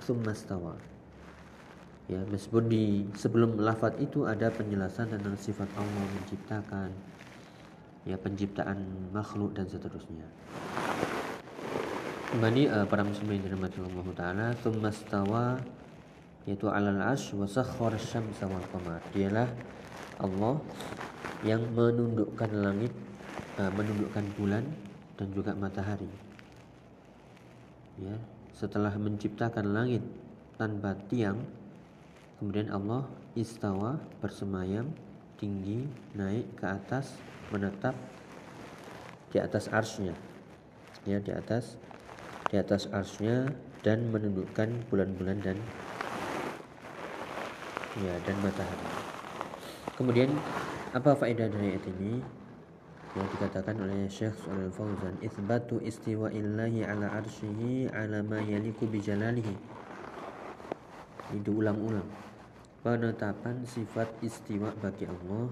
summastawa 0.05 0.77
ya 2.05 2.21
meskipun 2.29 2.69
di 2.69 3.07
sebelum 3.17 3.57
lafat 3.57 3.97
itu 3.97 4.29
ada 4.29 4.53
penjelasan 4.53 5.09
tentang 5.09 5.33
sifat 5.39 5.69
Allah 5.73 6.05
menciptakan 6.19 6.89
ya 8.03 8.19
penciptaan 8.19 8.77
makhluk 9.15 9.55
dan 9.57 9.65
seterusnya 9.65 10.27
kembali 12.33 12.65
uh, 12.65 12.89
para 12.89 13.05
muslimin 13.05 13.45
dirahmati 13.45 13.77
Allah 13.77 14.07
taala 14.17 14.47
summastawa 14.65 15.61
yaitu 16.49 16.65
alal 16.65 17.13
ash 17.13 17.29
wa 17.37 17.45
sakhkhara 17.45 17.93
syamsa 17.93 18.49
wal 18.49 18.65
qamar 18.73 18.97
dialah 19.13 19.45
Allah 20.17 20.57
yang 21.45 21.61
menundukkan 21.77 22.49
langit 22.57 22.89
uh, 23.61 23.69
menundukkan 23.77 24.25
bulan 24.33 24.65
dan 25.13 25.29
juga 25.29 25.53
matahari. 25.53 26.09
Ya, 28.01 28.17
setelah 28.57 28.97
menciptakan 28.97 29.69
langit 29.69 30.01
tanpa 30.57 30.97
tiang, 31.13 31.37
kemudian 32.41 32.73
Allah 32.73 33.05
istawa 33.37 34.01
bersemayam 34.25 34.89
tinggi 35.37 35.85
naik 36.17 36.49
ke 36.57 36.65
atas 36.65 37.13
menetap 37.53 37.93
di 39.29 39.37
atas 39.37 39.69
arsnya 39.69 40.17
ya 41.05 41.19
di 41.19 41.29
atas 41.29 41.77
di 42.53 42.61
atas 42.61 42.85
arsnya 42.93 43.49
dan 43.81 44.13
menundukkan 44.13 44.85
bulan-bulan 44.93 45.41
dan 45.41 45.57
ya 47.97 48.13
dan 48.29 48.37
matahari. 48.45 48.89
Kemudian 49.97 50.29
apa 50.93 51.17
faedah 51.17 51.49
dari 51.49 51.73
ayat 51.73 51.85
ini? 51.97 52.21
Yang 53.17 53.27
dikatakan 53.37 53.77
oleh 53.81 54.05
Syekh 54.05 54.37
Shalal 54.37 54.69
Fauzan 54.69 55.17
isbatu 55.25 55.81
istiwa 55.81 56.29
illahi 56.29 56.85
ala 56.85 57.09
arsyihi 57.17 57.89
ala 57.89 58.21
ma 58.21 58.37
yaliku 58.37 58.85
bijalalihi. 58.85 59.57
Ini 61.33 61.41
diulang-ulang 61.41 62.05
penetapan 62.85 63.65
sifat 63.65 64.13
istiwa 64.21 64.69
bagi 64.77 65.09
Allah 65.09 65.49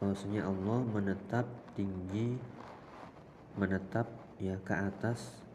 bahwasanya 0.00 0.48
Allah 0.48 0.80
menetap 0.80 1.44
tinggi 1.76 2.40
menetap 3.60 4.08
ya 4.40 4.56
ke 4.64 4.72
atas 4.72 5.47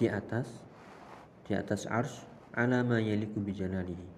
di 0.00 0.08
atas 0.08 0.48
di 1.44 1.52
atas 1.52 1.84
ars 1.84 2.24
alama 2.56 2.96
yaliku 2.96 3.36
bijalalihi 3.44 4.08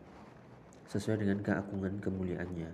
sesuai 0.87 1.27
dengan 1.27 1.43
keagungan 1.43 1.99
kemuliaannya. 1.99 2.71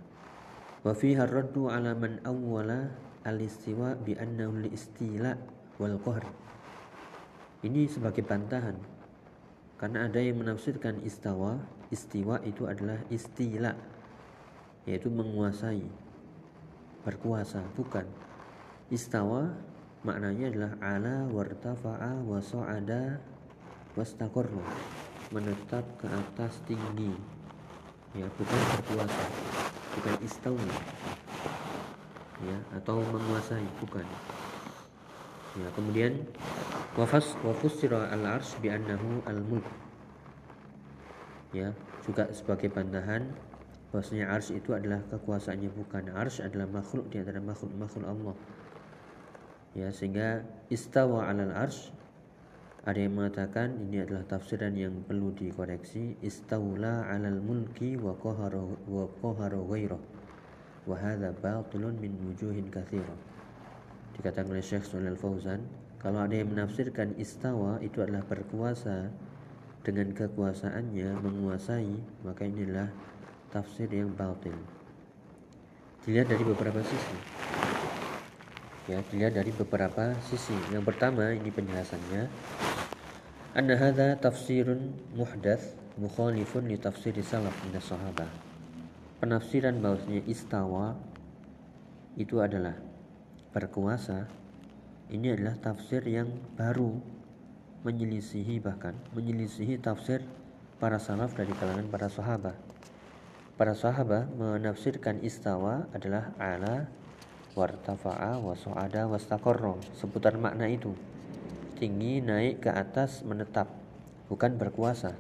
Wa 0.83 0.93
fiha 0.93 1.25
raddu 1.25 1.71
ala 1.71 1.95
man 1.95 2.21
awwala 2.27 2.93
al-istiwa 3.23 3.97
bi 3.97 4.19
annahu 4.19 4.67
istila 4.69 5.39
wal 5.81 5.97
qahr. 6.03 6.27
Ini 7.63 7.87
sebagai 7.87 8.27
bantahan. 8.27 8.77
Karena 9.79 10.11
ada 10.11 10.19
yang 10.19 10.43
menafsirkan 10.43 11.01
istawa 11.07 11.63
istiwa 11.95 12.43
itu 12.43 12.67
adalah 12.67 12.99
istila 13.15 13.79
yaitu 14.83 15.07
menguasai 15.07 15.87
berkuasa 17.07 17.63
bukan. 17.79 18.05
Istawa 18.91 19.55
maknanya 20.07 20.51
adalah 20.55 20.73
ala 20.79 21.17
wartafa'a 21.31 22.23
wa 22.23 22.39
sa'ada 22.39 23.19
wastaqarra 23.99 24.63
menetap 25.35 25.85
ke 25.99 26.07
atas 26.07 26.63
tinggi. 26.65 27.13
Ya 28.17 28.25
bukan 28.39 28.61
berkuasa. 28.79 29.25
Bukan 29.99 30.15
istawi 30.23 30.71
ya 32.47 32.59
atau 32.79 33.03
menguasai. 33.03 33.67
Bukan. 33.83 34.07
Ya 35.59 35.69
kemudian 35.75 36.23
wafas 36.95 37.35
wafusira 37.43 38.09
al 38.15 38.23
ars 38.23 38.55
bi 38.63 38.71
annahu 38.71 39.23
al 39.27 39.43
mulk 39.43 39.67
ya 41.51 41.73
juga 42.05 42.29
sebagai 42.31 42.69
bantahan 42.69 43.25
bahwasanya 43.91 44.29
ars 44.31 44.55
itu 44.55 44.71
adalah 44.73 45.03
kekuasaannya. 45.11 45.69
Bukan 45.75 46.15
ars 46.15 46.39
adalah 46.39 46.71
makhluk 46.71 47.11
di 47.11 47.19
antara 47.19 47.43
makhluk 47.43 47.73
makhluk 47.75 48.07
Allah 48.07 48.35
ya 49.79 49.95
sehingga 49.95 50.43
istawa 50.67 51.31
alal 51.31 51.55
ars 51.55 51.95
ada 52.89 53.05
yang 53.05 53.21
mengatakan 53.21 53.79
ini 53.85 54.01
adalah 54.01 54.25
tafsiran 54.25 54.73
yang 54.73 55.05
perlu 55.05 55.31
dikoreksi 55.37 56.17
istaula 56.25 57.05
alal 57.07 57.37
mulki 57.37 58.01
wa 58.01 58.17
qahara 58.17 58.65
wa 58.89 59.05
qahara 59.21 59.61
ghairah. 59.61 60.03
Wa 60.89 60.97
hadha 60.97 61.37
batilun 61.37 62.01
min 62.01 62.17
wujuhin 62.25 62.73
katsira 62.73 63.13
dikatakan 64.19 64.51
oleh 64.51 64.65
Syekh 64.65 64.83
Shalal 64.83 65.15
Fauzan 65.15 65.63
kalau 66.03 66.25
ada 66.25 66.35
yang 66.35 66.51
menafsirkan 66.51 67.15
istawa 67.21 67.79
itu 67.85 68.03
adalah 68.03 68.27
berkuasa 68.27 69.15
dengan 69.87 70.11
kekuasaannya 70.11 71.23
menguasai 71.23 71.93
maka 72.27 72.43
inilah 72.49 72.91
tafsir 73.55 73.87
yang 73.93 74.11
batil. 74.17 74.57
Dilihat 76.03 76.33
dari 76.33 76.41
beberapa 76.41 76.81
sisi 76.83 77.17
ya 78.89 79.05
dilihat 79.13 79.37
dari 79.37 79.53
beberapa 79.53 80.17
sisi. 80.27 80.57
Yang 80.73 80.89
pertama 80.89 81.31
ini 81.31 81.53
penjelasannya. 81.53 82.23
Anna 83.53 83.75
hadha 83.77 84.17
tafsirun 84.17 84.97
muhdath 85.13 85.77
mukhalifun 86.01 86.67
li 86.67 86.81
tafsir 86.81 87.13
salaf 87.21 87.53
min 87.69 87.77
sahabah. 87.77 88.29
Penafsiran 89.21 89.79
bahwasanya 89.85 90.25
istawa 90.25 90.97
itu 92.17 92.41
adalah 92.41 92.75
berkuasa 93.53 94.27
ini 95.13 95.33
adalah 95.37 95.55
tafsir 95.61 96.03
yang 96.09 96.29
baru 96.57 96.97
menyelisihi 97.87 98.59
bahkan 98.59 98.95
menyelisihi 99.15 99.79
tafsir 99.79 100.27
para 100.83 100.99
salaf 100.99 101.35
dari 101.35 101.51
kalangan 101.57 101.87
para 101.89 102.11
sahabat 102.11 102.59
Para 103.59 103.75
sahabat 103.75 104.31
menafsirkan 104.39 105.19
istawa 105.27 105.91
adalah 105.91 106.31
ala 106.39 106.87
wartafa'a 107.57 108.41
wa 108.41 108.53
su'ada 108.53 109.09
wastaqarra 109.09 109.77
seputar 109.97 110.37
makna 110.37 110.69
itu. 110.69 110.93
Tinggi 111.79 112.19
naik 112.19 112.67
ke 112.67 112.71
atas 112.75 113.23
menetap 113.23 113.71
bukan 114.27 114.59
berkuasa. 114.59 115.15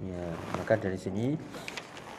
Ya 0.00 0.24
maka 0.56 0.80
dari 0.80 0.96
sini 0.96 1.36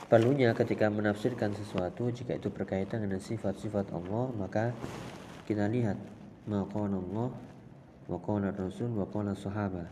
perlunya 0.05 0.53
ketika 0.53 0.85
menafsirkan 0.93 1.57
sesuatu 1.57 2.13
jika 2.13 2.37
itu 2.37 2.53
berkaitan 2.53 3.01
dengan 3.01 3.17
sifat-sifat 3.17 3.89
Allah 3.89 4.29
maka 4.37 4.69
kita 5.49 5.65
lihat 5.65 5.97
maqala 6.45 7.01
Allah 7.01 7.29
wa 8.05 8.17
qala 8.21 8.53
Rasul 8.53 8.93
wa 8.93 9.09
qala 9.09 9.33
sahabat. 9.33 9.89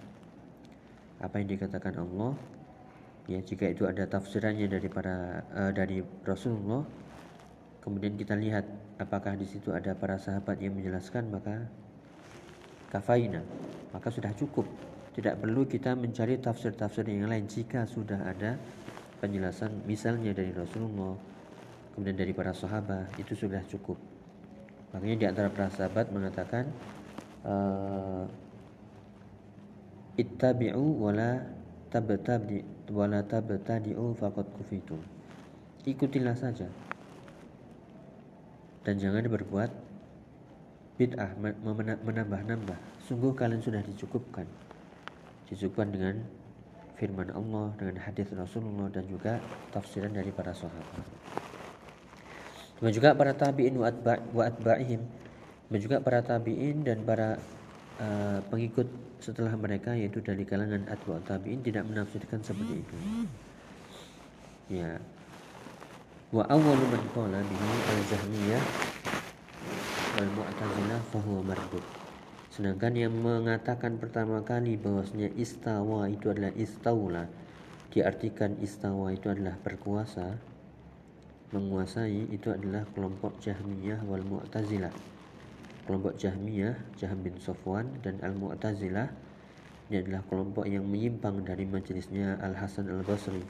Apa 1.20 1.42
yang 1.42 1.50
dikatakan 1.58 2.00
Allah? 2.00 2.38
Ya 3.30 3.42
jika 3.42 3.70
itu 3.70 3.86
ada 3.86 4.10
tafsirannya 4.10 4.66
dari 4.66 4.90
para 4.90 5.46
uh, 5.54 5.70
dari 5.70 6.02
Rasulullah 6.26 6.82
kemudian 7.90 8.14
kita 8.14 8.38
lihat 8.38 8.70
apakah 9.02 9.34
di 9.34 9.50
situ 9.50 9.74
ada 9.74 9.98
para 9.98 10.22
sahabat 10.22 10.62
yang 10.62 10.78
menjelaskan 10.78 11.34
maka 11.34 11.66
kafaina 12.94 13.42
maka 13.90 14.14
sudah 14.14 14.30
cukup 14.38 14.70
tidak 15.18 15.42
perlu 15.42 15.66
kita 15.66 15.98
mencari 15.98 16.38
tafsir-tafsir 16.38 17.10
yang 17.10 17.26
lain 17.26 17.50
jika 17.50 17.90
sudah 17.90 18.30
ada 18.30 18.62
penjelasan 19.18 19.82
misalnya 19.90 20.38
dari 20.38 20.54
Rasulullah 20.54 21.18
kemudian 21.98 22.14
dari 22.14 22.32
para 22.38 22.54
sahabat 22.54 23.18
itu 23.18 23.34
sudah 23.34 23.66
cukup 23.66 23.98
makanya 24.94 25.18
di 25.18 25.26
antara 25.26 25.50
para 25.50 25.74
sahabat 25.74 26.14
mengatakan 26.14 26.70
uh, 27.42 28.30
ittabi'u 30.20 30.86
wala 31.00 31.48
tabtadi 31.88 32.60
wala 32.92 33.24
tabtadi'u 33.24 34.12
faqad 34.20 34.48
kufitum. 34.60 35.00
Ikutilah 35.88 36.36
saja. 36.36 36.68
Dan 38.90 38.98
jangan 38.98 39.22
berbuat 39.22 39.70
bid'ah 40.98 41.38
menambah-nambah. 42.02 43.06
Sungguh 43.06 43.38
kalian 43.38 43.62
sudah 43.62 43.86
dicukupkan. 43.86 44.50
Dicukupkan 45.46 45.94
dengan 45.94 46.26
firman 46.98 47.30
Allah, 47.38 47.70
dengan 47.78 48.02
hadis 48.02 48.34
Rasulullah 48.34 48.90
dan 48.90 49.06
juga 49.06 49.38
tafsiran 49.70 50.10
dari 50.10 50.34
para 50.34 50.58
sahabat. 50.58 51.06
Dan 52.82 52.90
juga 52.90 53.14
para 53.14 53.38
tabi'in 53.38 53.78
wa 53.78 53.94
atba'ihim 54.42 55.06
dan 55.70 55.78
juga 55.78 56.02
para 56.02 56.26
tabi'in 56.26 56.82
dan 56.82 57.06
para 57.06 57.38
uh, 58.02 58.42
pengikut 58.50 58.90
setelah 59.22 59.54
mereka 59.54 59.94
yaitu 59.94 60.18
dari 60.18 60.50
kalangan 60.50 60.90
atba 60.90 61.22
tabi'in 61.30 61.62
tidak 61.62 61.86
menafsirkan 61.86 62.42
seperti 62.42 62.82
itu. 62.82 62.96
Ya. 64.82 64.98
Wa 66.30 66.46
awwalu 66.46 66.86
man 66.94 67.04
qala 67.14 67.40
bihi 67.42 67.72
al-Jahmiyah 67.90 68.64
wal 70.18 70.32
Mu'tazilah 70.38 71.02
fa 71.10 71.20
huwa 71.26 71.42
mardud. 71.42 71.86
Sedangkan 72.54 72.94
yang 72.94 73.18
mengatakan 73.18 73.98
pertama 73.98 74.46
kali 74.46 74.78
bahwasanya 74.78 75.34
istawa 75.34 76.06
itu 76.06 76.30
adalah 76.30 76.54
istaula 76.54 77.26
diartikan 77.90 78.54
istawa 78.62 79.10
itu 79.10 79.34
adalah 79.34 79.58
berkuasa 79.58 80.38
menguasai 81.50 82.30
itu 82.30 82.54
adalah 82.54 82.86
kelompok 82.94 83.42
Jahmiyah 83.42 84.06
wal 84.06 84.22
Mu'tazilah 84.22 84.94
kelompok 85.90 86.22
Jahmiyah, 86.22 86.78
Jahm 87.02 87.26
bin 87.26 87.42
Sofwan 87.42 87.90
dan 88.06 88.22
Al-Mu'tazilah 88.22 89.10
ini 89.90 90.06
adalah 90.06 90.22
kelompok 90.30 90.70
yang 90.70 90.86
menyimpang 90.86 91.42
dari 91.42 91.66
majelisnya 91.66 92.38
Al-Hasan 92.38 92.94
Al-Basri. 92.94 93.42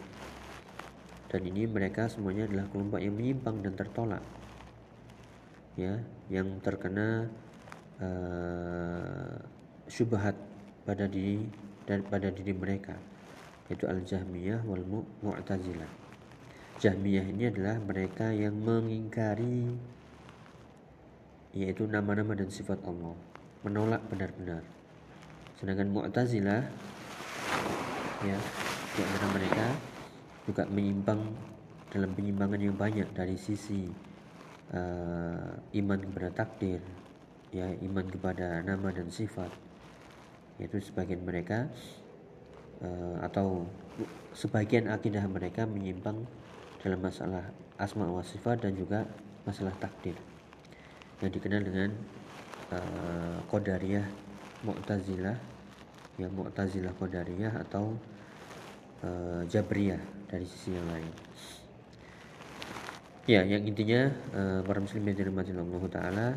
Dan 1.29 1.41
ini 1.45 1.69
mereka 1.69 2.09
semuanya 2.09 2.49
adalah 2.49 2.65
kelompok 2.73 2.99
yang 2.99 3.13
menyimpang 3.13 3.61
dan 3.61 3.73
tertolak. 3.77 4.23
Ya, 5.77 6.01
yang 6.27 6.59
terkena 6.59 7.29
uh, 8.01 9.37
syubhat 9.85 10.35
pada 10.83 11.05
diri 11.05 11.45
dan 11.85 12.03
pada 12.03 12.33
diri 12.33 12.51
mereka 12.51 12.97
yaitu 13.69 13.85
Al-Jahmiyah 13.85 14.65
wal 14.65 14.81
Mu'tazilah. 15.21 15.89
Jahmiyah 16.81 17.25
ini 17.29 17.53
adalah 17.53 17.77
mereka 17.77 18.33
yang 18.33 18.57
mengingkari 18.57 19.77
yaitu 21.53 21.85
nama-nama 21.85 22.37
dan 22.37 22.49
sifat 22.49 22.77
Allah 22.85 23.17
menolak 23.65 24.01
benar-benar 24.07 24.61
sedangkan 25.57 25.91
Mu'tazilah 25.91 26.63
ya 28.23 28.37
di 28.95 28.99
antara 29.03 29.27
mereka 29.33 29.65
juga 30.49 30.65
menyimpang 30.65 31.21
dalam 31.93 32.09
penyimpangan 32.17 32.57
yang 32.57 32.73
banyak 32.73 33.05
dari 33.13 33.37
sisi 33.37 33.85
uh, 34.73 35.53
iman 35.77 35.99
kepada 36.01 36.29
takdir 36.33 36.81
ya 37.53 37.69
iman 37.85 38.05
kepada 38.09 38.65
nama 38.65 38.89
dan 38.89 39.13
sifat 39.13 39.49
yaitu 40.57 40.81
sebagian 40.81 41.21
mereka 41.21 41.69
uh, 42.81 43.21
atau 43.21 43.69
sebagian 44.33 44.89
akidah 44.89 45.25
mereka 45.29 45.69
menyimpang 45.69 46.25
dalam 46.81 46.97
masalah 47.01 47.45
asma 47.77 48.09
wa 48.09 48.25
sifat 48.25 48.65
dan 48.65 48.73
juga 48.73 49.05
masalah 49.45 49.73
takdir 49.77 50.17
yang 51.21 51.29
dikenal 51.29 51.61
dengan 51.61 51.89
uh, 52.73 53.37
Qadariyah 53.49 54.05
Mu'tazilah 54.65 55.37
ya 56.21 56.27
Mu'tazilah 56.29 56.93
Qadariyah 56.97 57.53
atau 57.65 57.97
uh, 59.03 59.41
Jabriyah 59.47 60.01
dari 60.29 60.45
sisi 60.45 60.75
yang 60.75 60.87
lain. 60.89 61.11
Ya, 63.29 63.45
yang 63.45 63.61
intinya 63.61 64.09
uh, 64.33 64.59
para 64.65 64.81
muslimin 64.81 65.13
yang 65.13 65.29
dirahmati 65.29 65.53
Allah 65.53 65.83
taala 65.93 66.27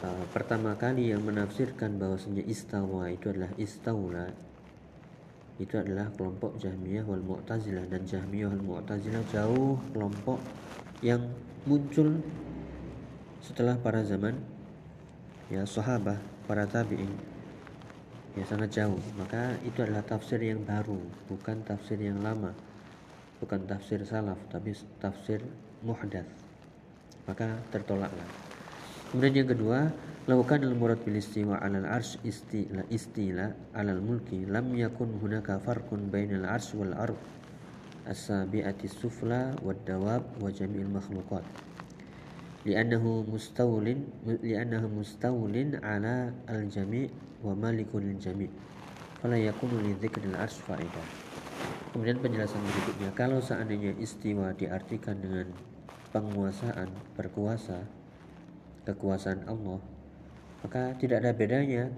uh, 0.00 0.24
pertama 0.32 0.72
kali 0.80 1.12
yang 1.12 1.20
menafsirkan 1.20 2.00
bahwasanya 2.00 2.40
istawa 2.48 3.12
itu 3.12 3.28
adalah 3.28 3.52
istaula 3.60 4.32
itu 5.60 5.76
adalah 5.78 6.10
kelompok 6.16 6.58
Jahmiyah 6.58 7.06
wal 7.06 7.22
Mu'tazilah 7.22 7.86
dan 7.86 8.02
Jahmiyah 8.02 8.50
wal 8.50 8.64
Mu'tazilah 8.64 9.22
jauh 9.30 9.78
kelompok 9.92 10.40
yang 11.04 11.20
muncul 11.68 12.18
setelah 13.44 13.76
para 13.76 14.00
zaman 14.02 14.40
ya 15.52 15.68
sahabat 15.68 16.18
para 16.48 16.64
tabi'in 16.64 17.33
ya 18.34 18.44
sangat 18.46 18.70
jauh. 18.74 19.00
Maka 19.18 19.58
itu 19.66 19.82
adalah 19.82 20.02
tafsir 20.06 20.42
yang 20.42 20.62
baru 20.62 20.98
bukan 21.30 21.62
tafsir 21.66 21.98
yang 21.98 22.22
lama. 22.22 22.54
Bukan 23.42 23.66
tafsir 23.66 24.00
salaf 24.06 24.38
tapi 24.48 24.72
tafsir 25.02 25.42
muhdats 25.84 26.44
maka 27.24 27.56
tertolaklah. 27.72 28.28
Kemudian 29.10 29.44
yang 29.44 29.50
kedua 29.50 29.78
lakukan 30.24 30.64
al 30.64 30.74
murad 30.76 31.00
bil 31.04 31.16
istiwa 31.20 31.60
al 31.60 31.84
arsh 31.84 32.20
istila 32.24 32.84
istila 32.92 33.52
al 33.76 34.00
mulki. 34.00 34.44
Lam 34.44 34.74
yakun 34.76 35.16
hunaka 35.20 35.60
farqun 35.60 36.08
bainal 36.12 36.48
arsh 36.48 36.76
wal 36.76 36.92
ard 36.96 37.18
as-sabi'ati 38.04 38.84
sufla 38.88 39.56
wad 39.64 39.80
dawab 39.88 40.20
wa 40.40 40.52
jami'il 40.52 40.88
makhluqat 40.92 41.44
li'annahu 42.64 43.28
mustawlin 43.28 44.08
ala 45.84 46.32
al-jami' 46.48 47.12
wa 47.44 47.52
malikul 47.52 48.04
jami' 48.16 48.48
fala 49.20 49.36
yakunu 49.36 49.84
li 49.84 49.92
dzikril 50.00 50.36
arsy 50.36 50.60
faedah 50.64 51.06
kemudian 51.92 52.18
penjelasan 52.20 52.60
berikutnya 52.64 53.10
kalau 53.12 53.40
seandainya 53.40 53.92
istiwa 54.00 54.52
diartikan 54.56 55.20
dengan 55.20 55.46
penguasaan 56.10 56.88
berkuasa 57.16 57.84
kekuasaan 58.88 59.44
Allah 59.48 59.80
maka 60.64 60.96
tidak 60.96 61.20
ada 61.20 61.36
bedanya 61.36 61.92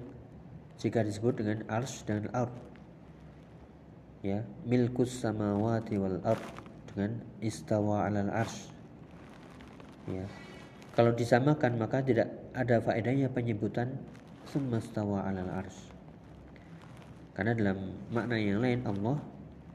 jika 0.83 1.07
disebut 1.07 1.40
dengan 1.40 1.62
arsh 1.70 2.02
dan 2.02 2.26
ard. 2.35 2.50
Ya 4.26 4.42
milkus 4.66 5.22
samawati 5.22 5.94
wal 6.02 6.18
ard 6.26 6.42
dengan 6.90 7.22
istawa 7.38 8.11
alal 8.11 8.33
arsh. 8.33 8.74
Ya 10.11 10.26
kalau 10.97 11.13
disamakan 11.13 11.77
maka 11.77 12.01
tidak 12.01 12.33
ada 12.57 12.81
faedahnya 12.81 13.29
penyebutan 13.29 14.01
semastawa 14.49 15.29
alal 15.29 15.53
ars. 15.53 15.77
Karena 17.37 17.53
dalam 17.53 17.93
makna 18.09 18.41
yang 18.41 18.65
lain 18.65 18.81
Allah 18.89 19.21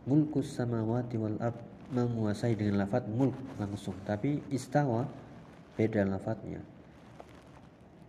mulkus 0.09 0.57
samawati 0.57 1.21
wal 1.21 1.37
ard 1.37 1.61
menguasai 1.93 2.57
dengan 2.57 2.81
lafaz 2.81 3.05
mulk 3.05 3.37
langsung. 3.61 3.93
Tapi 4.01 4.41
istawa 4.49 5.05
beda 5.77 6.09
lafadznya 6.09 6.59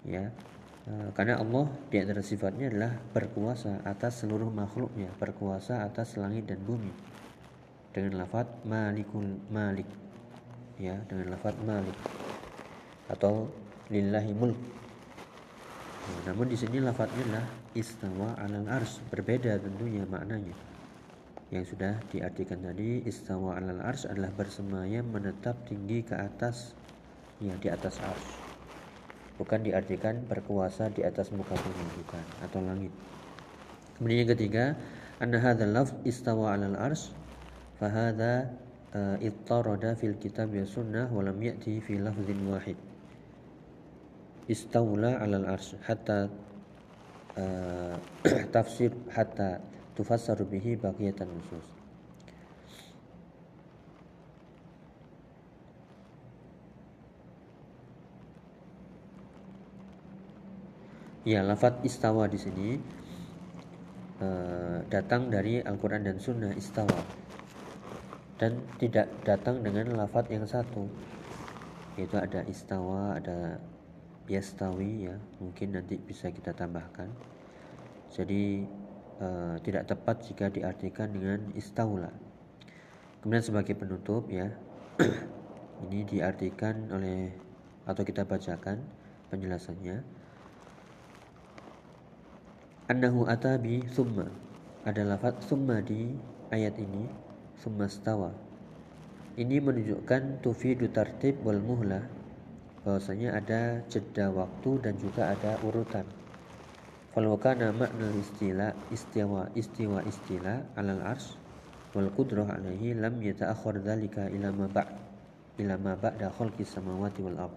ya 0.02 0.34
e, 0.82 0.92
karena 1.14 1.38
Allah 1.38 1.70
di 1.86 1.96
antara 2.02 2.24
sifatnya 2.26 2.66
adalah 2.74 2.92
berkuasa 3.14 3.86
atas 3.86 4.26
seluruh 4.26 4.50
makhluknya 4.50 5.06
berkuasa 5.18 5.86
atas 5.86 6.18
langit 6.18 6.48
dan 6.50 6.58
bumi. 6.64 6.90
Dengan 7.92 8.24
lafaz 8.24 8.48
malikul 8.64 9.36
malik. 9.52 9.86
Ya 10.80 10.96
dengan 11.06 11.36
lafaz 11.36 11.54
malik 11.62 12.21
atau 13.12 13.46
lillahi 13.92 14.32
mulk. 14.32 14.56
Nah, 16.02 16.32
namun 16.32 16.50
di 16.50 16.56
sini 16.58 16.82
lafadznya 16.82 17.22
adalah 17.28 17.46
istawa 17.78 18.34
alal 18.40 18.66
ars 18.66 18.98
berbeda 19.12 19.54
tentunya 19.60 20.02
maknanya. 20.08 20.56
Yang 21.52 21.76
sudah 21.76 22.00
diartikan 22.08 22.64
tadi 22.64 23.04
istawa 23.04 23.60
alal 23.60 23.84
ars 23.84 24.08
adalah 24.08 24.32
bersemayam 24.32 25.06
menetap 25.12 25.54
tinggi 25.68 26.00
ke 26.02 26.16
atas 26.16 26.72
ya 27.38 27.54
di 27.60 27.68
atas 27.68 28.00
ars. 28.00 28.26
Bukan 29.36 29.62
diartikan 29.62 30.24
berkuasa 30.24 30.88
di 30.90 31.04
atas 31.04 31.30
muka 31.30 31.54
bumi 31.54 31.86
bukan 32.02 32.24
atau 32.48 32.60
langit. 32.64 32.92
Kemudian 34.00 34.26
yang 34.26 34.32
ketiga, 34.34 34.64
anna 35.22 35.38
hadzal 35.38 35.70
lafz 35.70 35.94
istawa 36.02 36.56
alal 36.56 36.74
ars 36.74 37.14
fahadha 37.78 38.50
uh, 38.96 39.16
ittarada 39.22 39.94
fil 39.94 40.18
kitab 40.18 40.50
wa 40.50 40.66
sunnah 40.66 41.06
wa 41.12 41.22
lam 41.22 41.38
ya'ti 41.38 41.78
fi 41.78 42.00
lafzin 42.00 42.42
wahid 42.48 42.78
istaula 44.50 45.22
alal 45.22 45.46
ars 45.46 45.78
hatta 45.86 46.26
uh, 47.38 47.94
tafsir 48.54 48.90
hatta 49.12 49.62
tufassaru 49.94 50.48
bihi 50.48 50.80
baqiyatan 50.80 51.28
nusus. 51.28 51.66
Ya, 61.22 61.38
lafat 61.46 61.86
istawa 61.86 62.26
di 62.26 62.34
sini 62.34 62.82
uh, 64.18 64.82
datang 64.90 65.30
dari 65.30 65.62
Al-Quran 65.62 66.02
dan 66.02 66.18
Sunnah 66.18 66.50
istawa. 66.58 66.98
Dan 68.42 68.58
tidak 68.82 69.06
datang 69.22 69.62
dengan 69.62 69.94
lafat 69.94 70.34
yang 70.34 70.42
satu. 70.50 70.90
Yaitu 71.94 72.18
ada 72.18 72.42
istawa, 72.50 73.22
ada 73.22 73.62
yastawi 74.30 75.10
ya 75.10 75.16
mungkin 75.42 75.74
nanti 75.74 75.98
bisa 75.98 76.30
kita 76.30 76.54
tambahkan. 76.54 77.10
Jadi 78.12 78.66
uh, 79.18 79.56
tidak 79.64 79.88
tepat 79.88 80.22
jika 80.28 80.46
diartikan 80.52 81.10
dengan 81.10 81.40
istaula. 81.56 82.12
Kemudian 83.22 83.44
sebagai 83.44 83.74
penutup 83.78 84.26
ya 84.28 84.50
ini 85.88 86.06
diartikan 86.06 86.90
oleh 86.90 87.32
atau 87.86 88.02
kita 88.06 88.22
bacakan 88.22 88.82
penjelasannya. 89.30 90.02
Annahu 92.90 93.24
atabi 93.26 93.86
summa. 93.90 94.28
Ada 94.82 95.06
lafaz 95.06 95.38
summa 95.46 95.78
di 95.78 96.12
ayat 96.50 96.74
ini 96.78 97.06
summa 97.56 97.86
stawa. 97.86 98.34
Ini 99.38 99.62
menunjukkan 99.64 100.44
tufidu 100.44 100.92
tartib 100.92 101.40
wal 101.40 101.62
muhlah 101.62 102.21
bahwasanya 102.82 103.38
ada 103.38 103.86
jeda 103.86 104.30
waktu 104.34 104.70
dan 104.82 104.94
juga 104.98 105.30
ada 105.30 105.58
urutan. 105.62 106.06
Falau 107.12 107.36
kana 107.36 107.70
makna 107.76 108.08
istilah 108.16 108.72
istiwa 108.88 109.52
istiwa 109.52 110.00
istilah 110.02 110.64
alal 110.80 111.04
ars 111.04 111.36
wal 111.92 112.08
qudrah 112.08 112.48
alaihi 112.48 112.96
lam 112.96 113.20
yata'akhkhar 113.20 113.84
dzalika 113.84 114.32
ila 114.32 114.48
ma 114.48 114.66
ba' 114.66 114.88
ila 115.60 115.76
ma 115.76 115.92
ba'da 115.92 116.32
khalqis 116.32 116.72
samawati 116.72 117.20
wal 117.20 117.36
ard. 117.36 117.56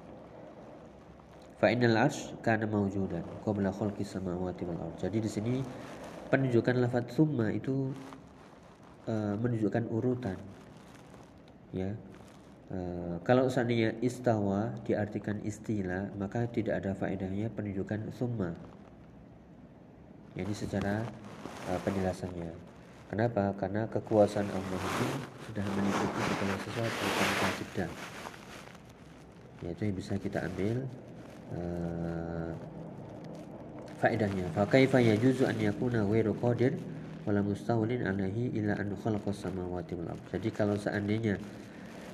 Fa 1.55 1.71
innal 1.71 1.95
ars 1.95 2.35
kana 2.43 2.67
mawjudan 2.67 3.23
qabla 3.47 3.71
khalqis 3.71 4.11
samawati 4.11 4.67
wal 4.67 4.91
ard. 4.91 4.95
Jadi 4.99 5.17
di 5.23 5.29
sini 5.31 5.55
penunjukan 6.27 6.75
lafaz 6.83 7.15
summa 7.15 7.47
itu 7.55 7.95
uh, 9.07 9.33
menunjukkan 9.39 9.87
urutan. 9.87 10.35
Ya, 11.71 11.95
Eh, 12.65 13.15
kalau 13.21 13.45
seandainya 13.45 13.93
istawa 14.01 14.73
diartikan 14.89 15.37
istilah 15.45 16.09
maka 16.17 16.49
tidak 16.49 16.81
ada 16.81 16.97
faedahnya 16.97 17.53
penunjukan 17.53 18.09
summa. 18.09 18.57
Jadi 20.35 20.51
secara 20.51 20.99
uh, 21.71 21.79
penjelasannya. 21.79 22.51
Kenapa? 23.07 23.55
Karena 23.55 23.87
kekuasaan 23.87 24.49
Allah 24.51 24.81
itu 24.83 25.07
sudah 25.47 25.63
meliputi 25.63 26.21
segala 26.27 26.55
sesuatu 26.59 27.03
tanpa 27.15 27.47
jeda. 27.55 27.87
Yaitu 29.63 29.81
yang 29.87 29.95
bisa 29.95 30.19
kita 30.19 30.43
ambil 30.43 30.83
uh, 31.55 32.51
faedahnya. 34.03 34.51
Fa 34.51 34.67
kaifa 34.67 34.99
yajuzu 34.99 35.47
an 35.47 35.55
yakuna 35.55 36.03
ghairu 36.03 36.35
qadir 36.35 36.75
wala 37.23 37.39
mustawlin 37.39 38.03
alaihi 38.03 38.51
illa 38.59 38.75
an 38.75 38.93
khalaqas 38.93 39.49
samawati 39.49 39.97
wal 39.97 40.13
jadi 40.29 40.49
kalau 40.53 40.77
seandainya 40.77 41.41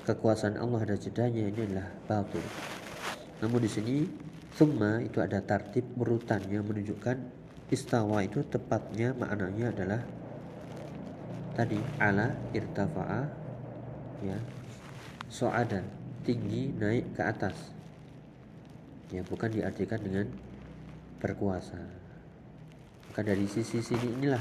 kekuasaan 0.02 0.58
Allah 0.58 0.82
ada 0.82 0.96
jedanya 0.98 1.46
ini 1.46 1.60
adalah 1.62 1.88
batil. 2.10 2.42
Namun 3.42 3.60
di 3.62 3.70
sini 3.70 3.96
summa 4.54 5.00
itu 5.02 5.22
ada 5.22 5.40
tartib 5.40 5.86
urutan 5.96 6.42
yang 6.50 6.66
menunjukkan 6.66 7.16
istawa 7.72 8.20
itu 8.20 8.44
tepatnya 8.52 9.16
maknanya 9.16 9.72
adalah 9.72 10.00
tadi 11.56 11.80
ala 11.96 12.32
irtafa'a 12.52 13.22
ya 14.24 14.38
so'ada 15.32 15.80
tinggi 16.24 16.68
naik 16.76 17.16
ke 17.16 17.22
atas 17.24 17.56
ya 19.08 19.24
bukan 19.24 19.52
diartikan 19.52 20.00
dengan 20.04 20.28
berkuasa 21.20 21.80
maka 23.08 23.20
dari 23.24 23.44
sisi 23.48 23.80
sini 23.80 24.20
inilah 24.20 24.40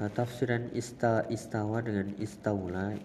uh, 0.00 0.10
tafsiran 0.12 0.72
ista 0.72 1.24
istawa 1.32 1.80
dengan 1.80 2.12
istaula 2.20 2.96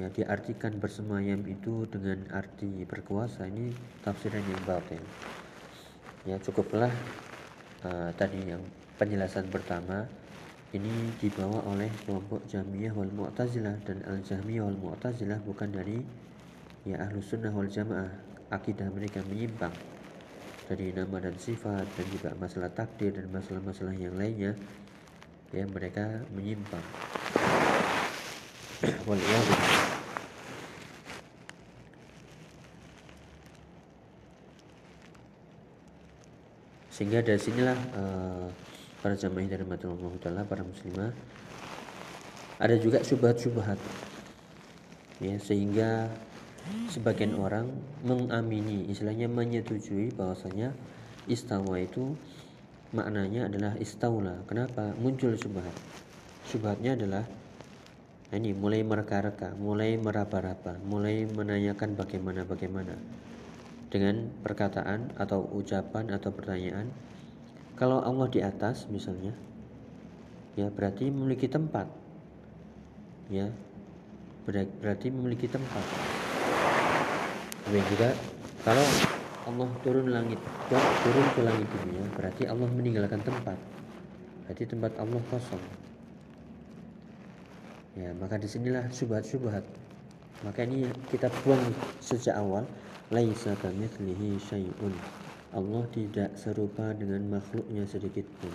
ya 0.00 0.08
diartikan 0.08 0.80
bersemayam 0.80 1.44
itu 1.48 1.84
dengan 1.88 2.24
arti 2.32 2.84
berkuasa. 2.88 3.48
Ini 3.48 3.72
tafsiran 4.04 4.44
yang 4.44 4.62
batil 4.64 5.02
ya. 6.24 6.36
Cukuplah 6.40 6.92
uh, 7.84 8.10
tadi 8.16 8.40
yang 8.46 8.62
penjelasan 8.96 9.48
pertama. 9.52 10.08
Ini 10.72 11.20
dibawa 11.20 11.60
oleh 11.68 11.92
kelompok 12.08 12.48
Jahmiyah 12.48 12.96
wal 12.96 13.12
Mu'tazilah 13.12 13.76
dan 13.84 14.00
Al-Jahmiyah 14.08 14.64
wal 14.64 14.80
Mu'tazilah 14.80 15.44
bukan 15.44 15.68
dari 15.68 16.00
ya 16.88 16.96
Ahlus 17.04 17.28
Sunnah 17.28 17.52
wal 17.52 17.68
Jamaah. 17.68 18.08
Akidah 18.48 18.88
mereka 18.88 19.20
menyimpang. 19.28 19.72
Dari 20.72 20.96
nama 20.96 21.20
dan 21.20 21.36
sifat 21.36 21.84
dan 21.84 22.06
juga 22.08 22.32
masalah 22.40 22.72
takdir 22.72 23.12
dan 23.12 23.28
masalah-masalah 23.28 23.92
yang 23.92 24.16
lainnya 24.16 24.56
ya 25.52 25.68
mereka 25.68 26.24
menyimpang 26.32 26.80
sehingga 37.02 37.18
dari 37.18 37.40
sinilah 37.40 37.78
uh, 37.98 38.46
para 39.02 39.18
jamaah 39.18 39.48
dari 39.50 39.66
Allah 39.66 40.14
Ta'ala 40.22 40.42
para 40.46 40.62
muslimah 40.62 41.10
ada 42.62 42.78
juga 42.78 43.02
syubhat-syubhat. 43.02 43.74
Ya 45.18 45.34
sehingga 45.42 46.06
sebagian 46.94 47.34
orang 47.34 47.74
mengamini 48.06 48.86
istilahnya 48.86 49.26
menyetujui 49.26 50.14
bahwasanya 50.14 50.70
istawa 51.26 51.82
itu 51.82 52.14
maknanya 52.94 53.50
adalah 53.50 53.74
istaula. 53.82 54.46
Kenapa? 54.46 54.94
Muncul 55.02 55.34
syubhat. 55.34 55.74
Syubhatnya 56.46 56.94
adalah 56.94 57.26
ini 58.32 58.56
mulai 58.56 58.80
mereka-reka 58.80 59.54
mulai 59.60 60.00
meraba-raba 60.00 60.80
mulai 60.88 61.28
menanyakan 61.28 61.94
bagaimana 61.94 62.48
bagaimana 62.48 62.96
dengan 63.92 64.32
perkataan 64.40 65.12
atau 65.20 65.44
ucapan 65.52 66.08
atau 66.16 66.32
pertanyaan 66.32 66.88
kalau 67.82 67.98
Allah 67.98 68.30
di 68.30 68.38
atas 68.38 68.86
misalnya, 68.92 69.34
ya 70.54 70.70
berarti 70.70 71.10
memiliki 71.10 71.50
tempat. 71.50 71.90
Ya, 73.26 73.50
berarti 74.46 75.10
memiliki 75.10 75.50
tempat. 75.50 75.82
Dan 77.66 77.82
juga 77.90 78.14
kalau 78.62 78.86
Allah 79.50 79.70
turun 79.82 80.14
langit, 80.14 80.38
turun 80.70 81.26
ke 81.34 81.40
langit 81.42 81.66
dunia, 81.74 82.06
berarti 82.14 82.46
Allah 82.46 82.70
meninggalkan 82.70 83.18
tempat. 83.24 83.58
Berarti 84.46 84.62
tempat 84.62 84.94
Allah 85.02 85.22
kosong. 85.26 85.81
Ya, 87.92 88.10
maka 88.16 88.40
di 88.40 88.48
sinilah 88.48 88.88
subhat-subhat. 88.88 89.64
Maka 90.42 90.64
ini 90.64 90.88
kita 91.12 91.28
buang 91.44 91.60
sejak 92.00 92.34
awal. 92.34 92.64
Laisa 93.12 93.52
kamitslihi 93.60 94.40
syai'un. 94.40 94.94
Allah 95.52 95.84
tidak 95.92 96.32
serupa 96.40 96.96
dengan 96.96 97.20
makhluknya 97.28 97.84
sedikit 97.84 98.24
pun. 98.40 98.52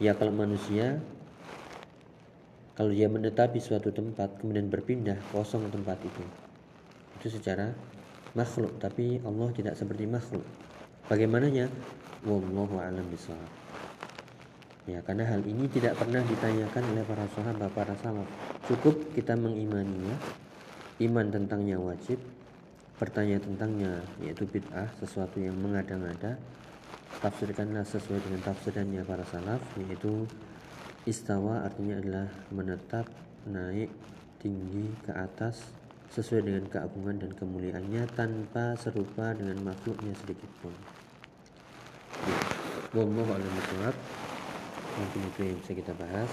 Ya 0.00 0.16
kalau 0.16 0.32
manusia 0.32 0.96
kalau 2.72 2.88
dia 2.88 3.04
menetapi 3.04 3.60
suatu 3.60 3.92
tempat 3.92 4.40
kemudian 4.40 4.72
berpindah 4.72 5.20
kosong 5.28 5.68
tempat 5.68 6.00
itu. 6.00 6.24
Itu 7.20 7.28
secara 7.28 7.76
makhluk, 8.32 8.80
tapi 8.80 9.20
Allah 9.28 9.52
tidak 9.52 9.76
seperti 9.76 10.08
makhluk. 10.08 10.42
Bagaimananya? 11.12 11.68
Wallahu 12.24 12.80
a'lam 12.80 13.04
bishawab. 13.12 13.50
Ya, 14.82 14.98
karena 15.06 15.22
hal 15.30 15.46
ini 15.46 15.70
tidak 15.70 15.94
pernah 15.94 16.26
ditanyakan 16.26 16.82
oleh 16.90 17.04
para 17.06 17.26
sahabat, 17.30 17.70
para 17.70 17.94
salaf. 18.02 18.26
Cukup 18.66 19.14
kita 19.14 19.38
mengimaninya. 19.38 20.18
Iman 20.98 21.30
tentangnya 21.30 21.78
wajib, 21.78 22.18
bertanya 23.02 23.42
tentangnya 23.42 23.98
yaitu 24.22 24.46
bid'ah 24.46 24.86
sesuatu 25.02 25.42
yang 25.42 25.58
mengada-ngada 25.58 26.38
tafsirkanlah 27.18 27.82
sesuai 27.82 28.22
dengan 28.22 28.40
tafsirannya 28.46 29.02
para 29.02 29.26
salaf 29.26 29.58
yaitu 29.74 30.22
istawa 31.02 31.66
artinya 31.66 31.98
adalah 31.98 32.28
menetap 32.54 33.10
naik 33.50 33.90
tinggi 34.38 34.86
ke 35.02 35.10
atas 35.10 35.66
sesuai 36.14 36.46
dengan 36.46 36.64
keagungan 36.70 37.18
dan 37.18 37.34
kemuliaannya 37.34 38.06
tanpa 38.14 38.78
serupa 38.78 39.34
dengan 39.34 39.58
makhluknya 39.66 40.14
sedikit 40.22 40.50
pun. 40.62 40.74
Wallahu 42.94 43.34
a'lam 43.34 44.21
Mungkin 44.92 45.20
itu 45.32 45.40
yang 45.48 45.56
bisa 45.60 45.72
kita 45.72 45.92
bahas. 45.96 46.30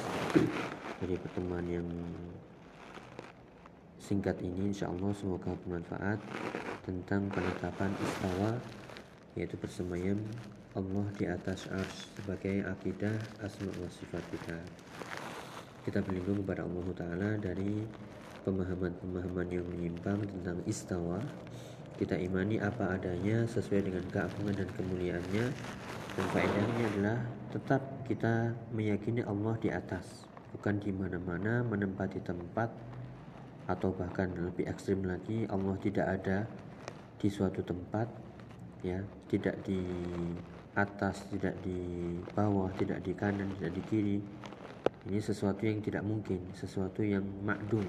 Dari 0.99 1.15
pertemuan 1.15 1.63
yang 1.69 1.87
singkat 4.03 4.41
ini 4.41 4.73
insya 4.73 4.89
Allah 4.89 5.13
semoga 5.15 5.53
bermanfaat 5.63 6.19
tentang 6.83 7.29
penetapan 7.29 7.93
istawa 8.01 8.57
yaitu 9.37 9.55
bersemayam 9.61 10.17
Allah 10.73 11.05
di 11.15 11.29
atas 11.29 11.69
ars 11.69 12.09
sebagai 12.17 12.65
akidah 12.65 13.13
asma 13.45 13.69
wa 13.79 13.89
sifat 13.89 14.23
kita. 14.33 14.57
Kita 15.85 16.03
berlindung 16.03 16.43
kepada 16.43 16.67
Allah 16.67 16.87
Ta'ala 16.93 17.29
dari 17.39 17.85
pemahaman-pemahaman 18.45 19.47
yang 19.49 19.65
menyimpang 19.65 20.21
tentang 20.25 20.57
istawa. 20.65 21.21
Kita 21.97 22.15
imani 22.15 22.61
apa 22.61 22.95
adanya 22.95 23.43
sesuai 23.49 23.87
dengan 23.87 24.05
keagungan 24.09 24.55
dan 24.55 24.69
kemuliaannya 24.73 25.45
dan 26.15 26.25
faedahnya 26.33 26.83
adalah 26.95 27.19
tetap 27.49 27.81
kita 28.05 28.53
meyakini 28.73 29.21
Allah 29.25 29.57
di 29.61 29.69
atas 29.73 30.29
bukan 30.53 30.81
di 30.81 30.89
mana-mana 30.93 31.61
menempati 31.65 32.21
tempat 32.21 32.69
atau 33.69 33.93
bahkan 33.93 34.33
lebih 34.33 34.65
ekstrim 34.65 35.05
lagi 35.05 35.45
Allah 35.49 35.77
tidak 35.77 36.07
ada 36.09 36.49
di 37.21 37.29
suatu 37.29 37.61
tempat 37.61 38.09
ya 38.81 38.97
tidak 39.29 39.61
di 39.61 39.77
atas 40.73 41.27
tidak 41.29 41.53
di 41.61 41.77
bawah 42.33 42.71
tidak 42.79 43.03
di 43.03 43.11
kanan 43.13 43.49
tidak 43.59 43.73
di 43.77 43.81
kiri. 43.89 44.19
Ini 45.09 45.19
sesuatu 45.19 45.63
yang 45.65 45.79
tidak 45.81 46.03
mungkin 46.05 46.43
sesuatu 46.53 47.01
yang 47.01 47.23
makdum 47.41 47.87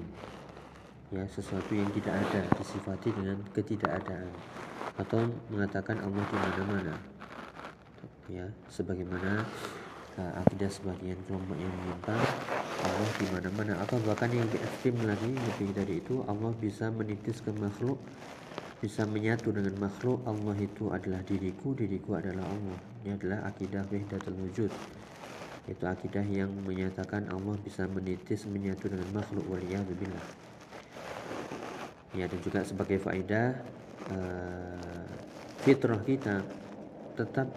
ya 1.11 1.27
sesuatu 1.27 1.75
yang 1.75 1.91
tidak 1.91 2.15
ada 2.23 2.41
disifati 2.55 3.11
dengan 3.11 3.43
ketidakadaan 3.51 4.31
atau 4.95 5.27
mengatakan 5.51 5.99
Allah 5.99 6.23
di 6.23 6.37
mana-mana 6.39 7.10
ya 8.31 8.47
sebagaimana 8.71 9.43
uh, 10.15 10.33
akidah 10.39 10.71
sebagian 10.71 11.19
kelompok 11.27 11.59
yang 11.59 11.73
menyimpang 11.83 12.23
Allah 12.81 13.09
di 13.19 13.25
mana-mana 13.27 13.73
atau 13.83 13.99
bahkan 14.07 14.31
yang 14.31 14.47
lebih 14.47 14.63
ekstrim 14.63 14.95
lagi 15.03 15.31
lebih 15.35 15.69
dari 15.75 15.99
itu 15.99 16.23
Allah 16.31 16.55
bisa 16.55 16.87
menitis 16.87 17.43
ke 17.43 17.51
makhluk 17.51 17.99
bisa 18.79 19.03
menyatu 19.03 19.51
dengan 19.51 19.75
makhluk 19.77 20.23
Allah 20.23 20.55
itu 20.57 20.89
adalah 20.89 21.21
diriku 21.21 21.77
diriku 21.77 22.17
adalah 22.17 22.41
Allah. 22.41 22.79
Ini 23.05 23.13
adalah 23.13 23.45
akidah 23.45 23.85
wahdatul 23.85 24.41
wujud. 24.41 24.73
Itu 25.69 25.85
akidah 25.85 26.25
yang 26.25 26.49
menyatakan 26.65 27.29
Allah 27.29 27.61
bisa 27.61 27.85
menitis 27.85 28.49
menyatu 28.49 28.89
dengan 28.89 29.21
makhluk 29.21 29.45
waliyahzubillah 29.53 30.49
ya 32.15 32.27
dan 32.27 32.39
juga 32.43 32.59
sebagai 32.67 32.99
faedah 32.99 33.55
uh, 34.11 35.07
fitrah 35.63 36.01
kita 36.03 36.43
tetap 37.15 37.47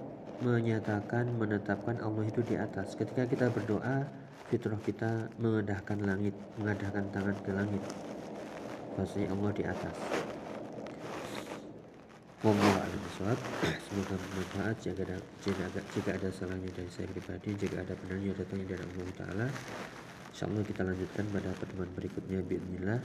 menyatakan 0.43 1.31
menetapkan 1.39 2.01
Allah 2.03 2.25
itu 2.27 2.43
di 2.43 2.59
atas 2.59 2.99
ketika 2.99 3.29
kita 3.29 3.47
berdoa 3.53 4.09
fitrah 4.51 4.79
kita 4.83 5.31
mengadahkan 5.39 5.99
langit, 6.03 6.35
mengadahkan 6.59 7.05
tangan 7.11 7.37
ke 7.43 7.51
langit. 7.55 7.83
Bahasanya 8.95 9.29
Allah 9.35 9.51
di 9.55 9.63
atas. 9.67 9.95
Wallahu. 12.45 12.95
Semoga 13.89 14.15
bermanfaat. 14.21 14.77
Jika 14.85 15.01
ada, 15.07 15.17
jika 15.41 15.63
ada, 15.65 15.81
jika 15.97 16.11
ada 16.13 16.29
salahnya 16.29 16.71
dari 16.77 16.91
saya 16.93 17.09
pribadi, 17.09 17.51
jika 17.57 17.81
ada 17.81 17.95
benarnya 18.05 18.37
datangnya 18.37 18.67
dari 18.77 18.83
Allah 18.85 19.15
Taala. 19.17 19.47
Insyaallah 20.35 20.65
kita 20.67 20.83
lanjutkan 20.83 21.25
pada 21.31 21.51
pertemuan 21.57 21.91
berikutnya 21.95 22.39
bismillah. 22.45 23.01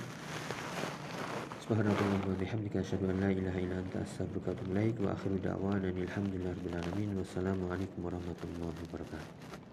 Subhanallah 1.70 2.26
wa 2.26 2.34
bihamdika 2.34 2.82
asyhadu 2.82 3.14
an 3.14 3.22
la 3.22 3.30
ilaha 3.30 3.62
illa 3.62 3.78
anta 3.78 4.02
astaghfiruka 4.02 4.58
wa 4.58 4.58
atubu 4.58 5.06
akhiru 5.06 5.38
da'wana 5.38 5.94
alhamdulillahi 5.94 6.58
rabbil 6.58 6.78
alamin 6.82 7.14
wassalamu 7.22 7.70
alaikum 7.70 8.10
warahmatullahi 8.10 8.74
wabarakatuh. 8.90 9.69